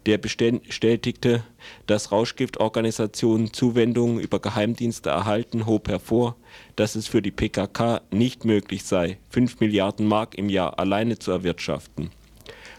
[0.07, 1.45] der bestätigte,
[1.87, 6.37] dass Rauschgiftorganisationen Zuwendungen über Geheimdienste erhalten, hob hervor,
[6.77, 11.31] dass es für die PKK nicht möglich sei, 5 Milliarden Mark im Jahr alleine zu
[11.31, 12.11] erwirtschaften.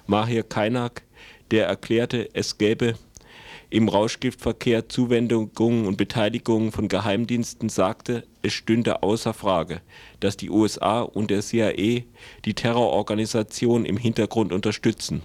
[0.07, 1.03] Mahir Kaynak,
[1.51, 2.95] der erklärte, es gäbe
[3.69, 9.81] im Rauschgiftverkehr Zuwendungen und Beteiligungen von Geheimdiensten, sagte, es stünde außer Frage,
[10.19, 12.01] dass die USA und der CIA
[12.43, 15.21] die Terrororganisation im Hintergrund unterstützen.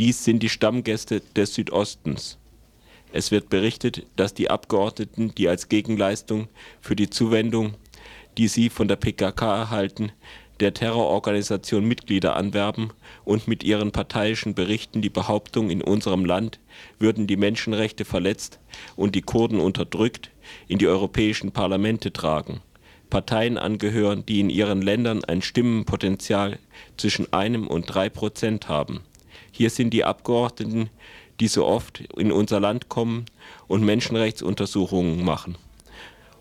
[0.00, 2.38] Dies sind die Stammgäste des Südostens.
[3.12, 6.48] Es wird berichtet, dass die Abgeordneten, die als Gegenleistung
[6.80, 7.74] für die Zuwendung,
[8.38, 10.10] die sie von der PKK erhalten,
[10.58, 12.94] der Terrororganisation Mitglieder anwerben
[13.26, 16.60] und mit ihren parteiischen Berichten die Behauptung, in unserem Land
[16.98, 18.58] würden die Menschenrechte verletzt
[18.96, 20.30] und die Kurden unterdrückt,
[20.66, 22.62] in die europäischen Parlamente tragen.
[23.10, 26.58] Parteien angehören, die in ihren Ländern ein Stimmenpotenzial
[26.96, 29.02] zwischen einem und drei Prozent haben.
[29.60, 30.88] Hier sind die Abgeordneten,
[31.38, 33.26] die so oft in unser Land kommen
[33.68, 35.58] und Menschenrechtsuntersuchungen machen.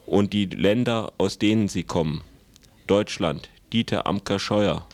[0.06, 2.22] Und die Länder, aus denen sie kommen.
[2.88, 4.88] Deutschland, Dieter Amker-Scheuer,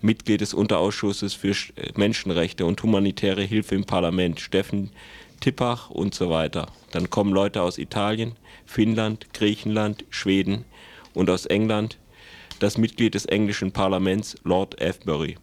[0.00, 1.54] Mitglied des Unterausschusses für
[1.94, 4.88] Menschenrechte und humanitäre Hilfe im Parlament, Steffen
[5.40, 6.68] Tippach und so weiter.
[6.92, 8.32] Dann kommen Leute aus Italien,
[8.64, 10.64] Finnland, Griechenland, Schweden
[11.12, 11.98] und aus England
[12.60, 15.36] das Mitglied des englischen Parlaments, Lord Avebury.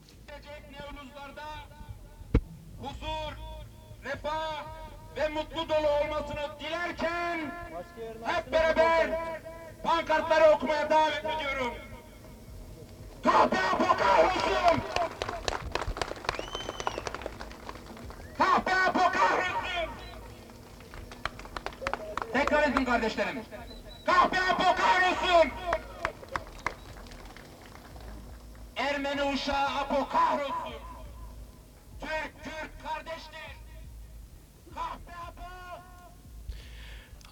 [4.16, 4.63] Refah
[5.18, 7.51] ve mutlu dolu olmasını dilerken
[8.24, 9.09] hep beraber
[9.84, 11.74] pankartları okumaya davet ediyorum.
[13.24, 14.82] Kahpe Apo kahrolsun!
[18.38, 19.89] Kahpe Apo kahrolsun!
[22.34, 23.45] Tekrar edin kardeşlerim.
[24.05, 25.51] Kahpe Apo kahrolsun!
[28.76, 30.09] Ermeni uşağı Apo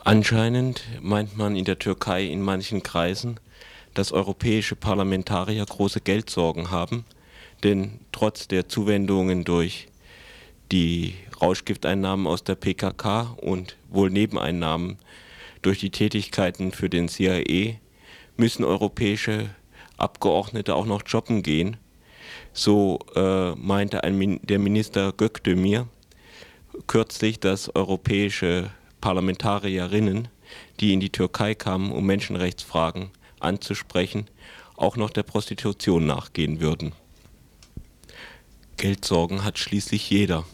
[0.05, 3.39] Anscheinend meint man in der Türkei in manchen Kreisen,
[3.93, 7.05] dass europäische Parlamentarier große Geldsorgen haben,
[7.63, 9.87] denn trotz der Zuwendungen durch
[10.73, 14.97] die Rauschgifteinnahmen aus der PKK und wohl Nebeneinnahmen
[15.61, 17.75] durch die Tätigkeiten für den CIA
[18.35, 19.51] müssen europäische
[19.95, 21.77] Abgeordnete auch noch jobben gehen.
[22.51, 25.87] So äh, meinte ein der Minister Gökdemir
[26.87, 28.69] kürzlich, dass europäische
[29.03, 30.29] Parlamentarierinnen,
[30.79, 33.09] die in die Türkei kamen, um Menschenrechtsfragen
[33.41, 34.29] anzusprechen,
[34.77, 36.93] auch noch der Prostitution nachgehen würden.
[38.77, 40.45] Geldsorgen hat schließlich jeder.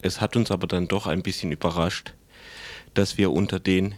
[0.00, 2.14] Es hat uns aber dann doch ein bisschen überrascht,
[2.94, 3.94] dass wir unter den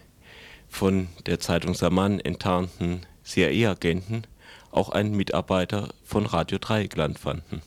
[0.68, 4.26] von der Zeitung Saman enttarnten CIA-Agenten
[4.70, 7.62] auch einen Mitarbeiter von Radio Dreieckland fanden.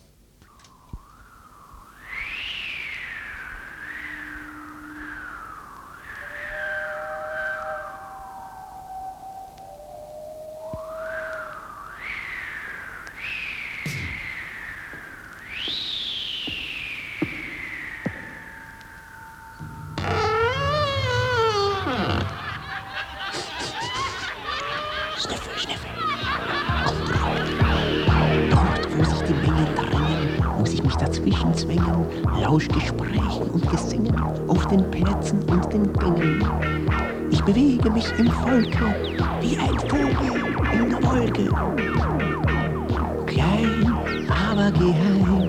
[44.68, 45.48] Aber geheim,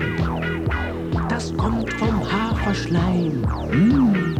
[1.27, 3.41] das kommt vom Hafer Haferschleim.
[3.69, 4.35] Mm.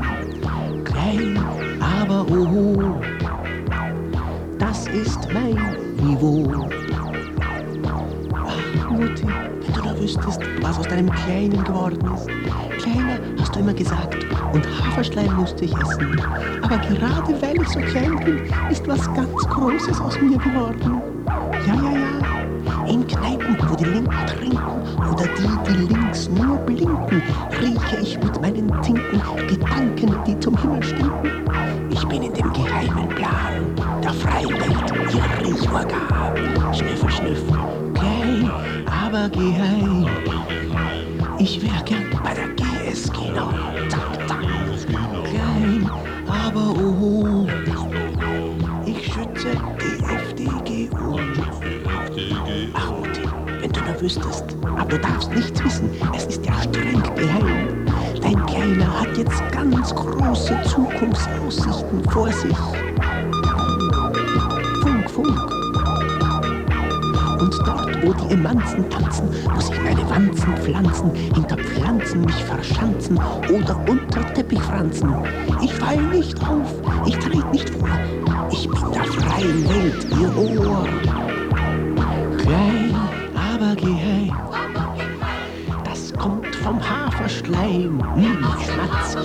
[0.85, 1.37] Klein,
[1.81, 3.01] aber oh,
[4.57, 5.57] das ist mein
[6.01, 6.65] Niveau.
[8.33, 12.27] Ach, Mutti, wenn du nur wüsstest, was aus deinem Kleinen geworden ist.
[12.81, 16.21] Kleiner, hast du immer gesagt, und Haferschleim musste ich essen.
[16.61, 18.39] Aber gerade weil ich so klein bin,
[18.71, 21.08] ist was ganz Großes aus mir geworden.
[23.09, 24.59] Kneipen, wo die Linken trinken
[25.11, 27.21] oder die, die links nur blinken,
[27.59, 31.31] rieche ich mit meinen Tinken Gedanken, die zum Himmel stinken.
[31.89, 36.73] Ich bin in dem geheimen Plan der freien Welt, ihr Riechorgan.
[36.73, 37.57] Schnüffel, schnüffel,
[37.95, 38.51] klein,
[38.85, 40.07] aber geheim.
[41.39, 43.53] Ich wär gern bei der GSG noch.
[43.89, 44.39] Zack, zack.
[45.23, 45.89] Klein,
[46.27, 47.38] aber oh,
[54.01, 57.85] wüsstest, aber du darfst nichts wissen, es ist ja streng geheim.
[58.21, 62.57] Dein Kleiner hat jetzt ganz große Zukunftsaussichten vor sich.
[64.81, 65.59] Funk, Funk.
[67.39, 73.17] Und dort, wo die Emanzen tanzen, muss ich meine Wanzen pflanzen, hinter Pflanzen mich verschanzen
[73.49, 75.13] oder unter Teppich franzen.
[75.61, 76.73] Ich fall nicht auf,
[77.05, 77.89] ich tret nicht vor,
[78.51, 80.87] ich bin der freien Welt ihr Ohr.
[82.37, 82.88] Klein,
[83.79, 84.35] aber geheim,
[85.83, 88.01] das kommt vom Haferschleim.
[88.15, 89.17] Hm, Schmatz,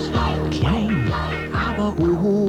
[0.51, 1.11] klein,
[1.53, 2.44] aber oh,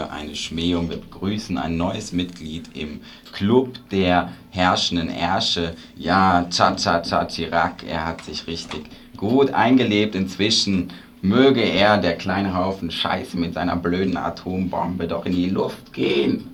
[0.00, 0.88] für eine Schmähung.
[0.88, 3.00] Wir begrüßen ein neues Mitglied im
[3.32, 5.74] Club der herrschenden Ärsche.
[5.94, 8.84] Ja, Cha-Cha-Cha Chirac, er hat sich richtig
[9.18, 10.90] gut eingelebt inzwischen.
[11.20, 16.48] Möge er, der kleine Haufen Scheiße mit seiner blöden Atombombe, doch in die Luft gehen.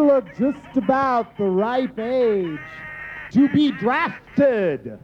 [0.00, 2.58] You look just about the ripe age
[3.32, 4.98] to be drafted.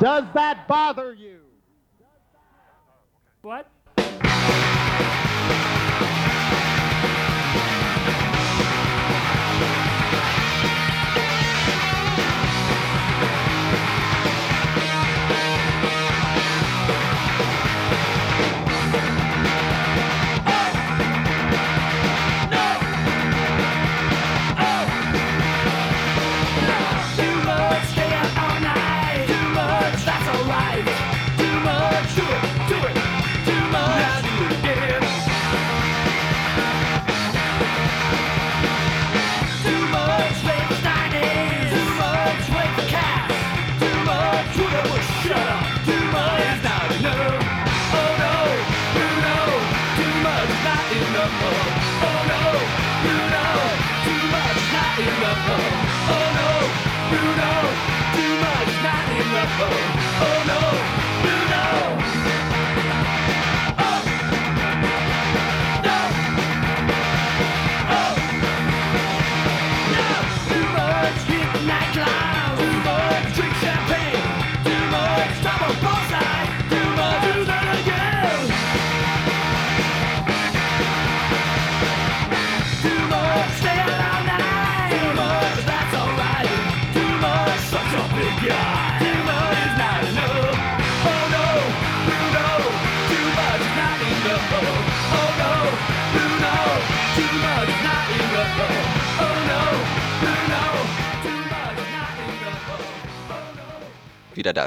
[0.00, 1.42] Does that bother you?
[3.42, 3.70] What?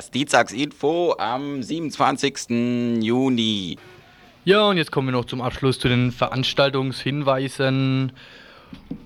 [0.02, 3.04] Das Dienstagsinfo am 27.
[3.04, 3.78] Juni.
[4.46, 8.12] Ja, und jetzt kommen wir noch zum Abschluss zu den Veranstaltungshinweisen.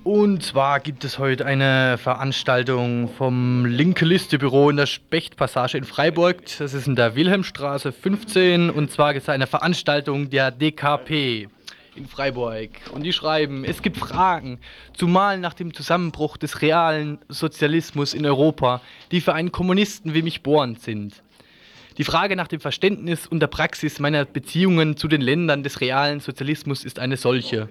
[0.06, 5.84] Und zwar gibt es heute eine Veranstaltung vom Linke Liste Büro in der Spechtpassage in
[5.84, 6.38] Freiburg.
[6.60, 11.50] Das ist in der Wilhelmstraße 15 und zwar ist es eine Veranstaltung der DKP
[11.96, 12.70] in Freiburg.
[12.92, 14.60] Und die schreiben, es gibt Fragen,
[14.94, 18.82] zumal nach dem Zusammenbruch des realen Sozialismus in Europa,
[19.12, 21.22] die für einen Kommunisten wie mich bohrend sind.
[21.98, 26.20] Die Frage nach dem Verständnis und der Praxis meiner Beziehungen zu den Ländern des realen
[26.20, 27.70] Sozialismus ist eine solche.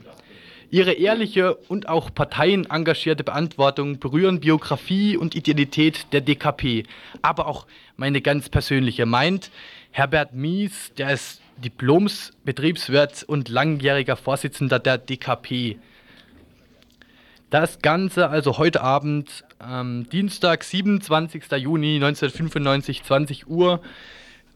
[0.71, 6.85] Ihre ehrliche und auch parteienengagierte Beantwortung berühren Biografie und Identität der DKP,
[7.21, 7.67] aber auch
[7.97, 9.51] meine ganz persönliche meint
[9.93, 15.79] Herbert Mies, der ist Diploms Betriebswirt und langjähriger Vorsitzender der DKP.
[17.51, 21.45] Das Ganze also heute Abend, ähm, Dienstag, 27.
[21.53, 23.81] Juni 1995, 20 Uhr,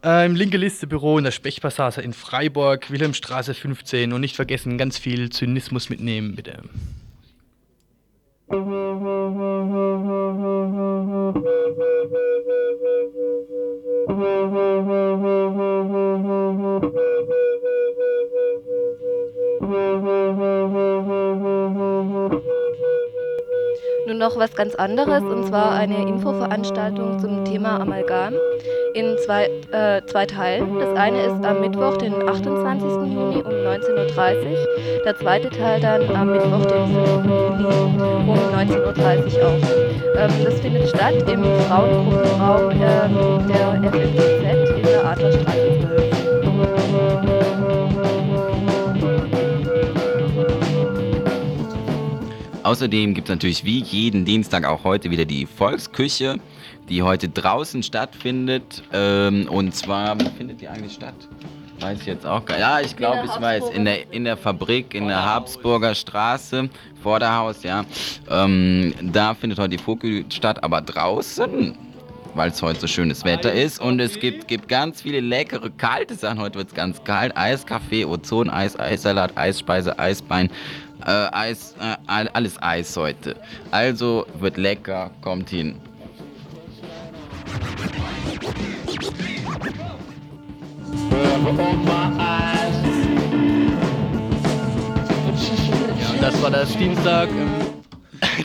[0.04, 4.12] äh, im Linke Liste Büro in der Spechpassage in Freiburg, Wilhelmstraße 15.
[4.12, 6.62] Und nicht vergessen, ganz viel Zynismus mitnehmen, bitte.
[8.48, 9.04] Nun
[24.28, 28.34] noch was ganz anderes, und zwar eine Infoveranstaltung zum Thema Amalgam
[28.92, 30.78] in zwei, äh, zwei Teilen.
[30.78, 32.88] Das eine ist am Mittwoch, den 28.
[33.10, 37.24] Juni um 19.30 Uhr, der zweite Teil dann am Mittwoch, den 5.
[37.24, 40.20] Juli um 19.30 Uhr auch.
[40.20, 46.07] Ähm, das findet statt im Frauengruppenraum ähm, der FMGZ in der Adlerstraße 12.
[52.68, 56.38] Außerdem gibt es natürlich wie jeden Dienstag auch heute wieder die Volksküche,
[56.90, 58.82] die heute draußen stattfindet.
[58.92, 61.14] Ähm, und zwar, wo findet die eigentlich statt?
[61.80, 62.60] Weiß ich jetzt auch gar nicht.
[62.60, 63.70] Ja, ich glaube, ich weiß.
[63.70, 66.68] In der, in der Fabrik, in der Habsburger Straße,
[67.02, 67.86] Vorderhaus, ja.
[68.28, 71.74] Ähm, da findet heute die Volksküche statt, aber draußen
[72.34, 73.80] weil es heute so schönes Wetter ist.
[73.80, 76.38] Und es gibt, gibt ganz viele leckere, kalte Sachen.
[76.38, 77.36] Heute wird es ganz kalt.
[77.36, 80.50] Eiskaffee, Ozon, Eis, Eissalat, Eisspeise, Eisbein,
[81.08, 83.36] äh, Eis, äh, all- alles Eis heute.
[83.70, 85.76] Also wird lecker, kommt hin.
[96.00, 97.28] Ja, und das war das Dienstag.
[97.30, 97.48] ähm,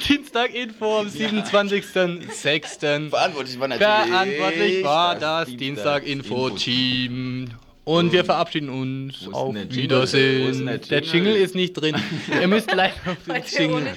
[0.07, 3.09] Dienstag-Info am 27.06.
[3.09, 7.49] Verantwortlich war natürlich Verantwortlich war das das Dienstag-Info-Team.
[7.49, 7.55] Und
[7.85, 9.27] Und- wir verabschieden uns.
[9.31, 9.83] Auf denn der Jingle?
[9.83, 10.65] Wiedersehen.
[10.65, 11.35] der Der Jingle?
[11.35, 11.95] Ist nicht drin.
[12.41, 13.87] Ihr müsst leider auf den Jingle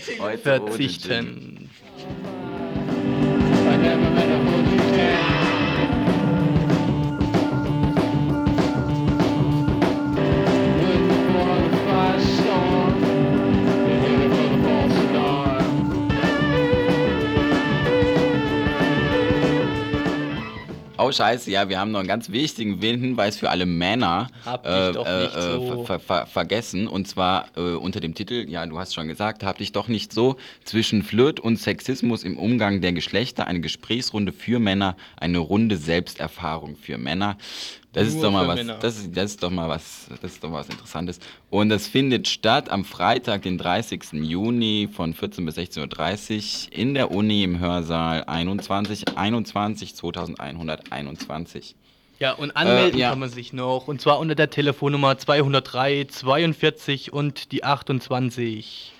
[0.61, 1.69] ohne Jingle.
[20.99, 24.95] Oh scheiße, ja, wir haben noch einen ganz wichtigen Hinweis für alle Männer Hab dich
[24.95, 25.85] doch nicht so.
[25.85, 26.89] ver ver vergessen.
[26.89, 30.13] Und zwar äh, unter dem Titel, ja, du hast schon gesagt, hab dich doch nicht
[30.13, 35.77] so, zwischen Flirt und Sexismus im Umgang der Geschlechter, eine Gesprächsrunde für Männer, eine Runde
[35.77, 37.37] Selbsterfahrung für Männer.
[37.97, 40.51] Das ist doch mal was, das ist, das ist doch mal was, das ist doch
[40.51, 41.19] mal was Interessantes.
[41.49, 44.13] Und das findet statt am Freitag, den 30.
[44.13, 51.75] Juni von 14 bis 16.30 Uhr in der Uni im Hörsaal 21 21 2121.
[52.19, 53.11] Ja, und anmelden Äh, ja.
[53.11, 53.89] kann man sich noch.
[53.89, 58.93] Und zwar unter der Telefonnummer 203 42 und die 28.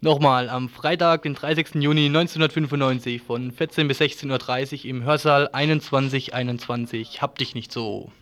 [0.00, 1.82] Nochmal am Freitag, den 30.
[1.82, 7.20] Juni 1995 von 14 bis 16.30 Uhr im Hörsaal 2121.
[7.20, 8.12] Hab dich nicht so.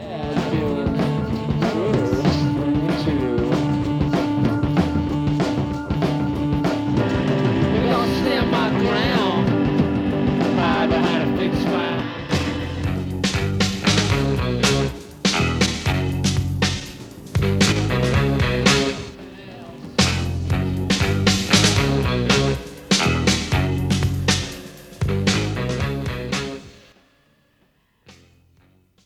[0.00, 0.51] And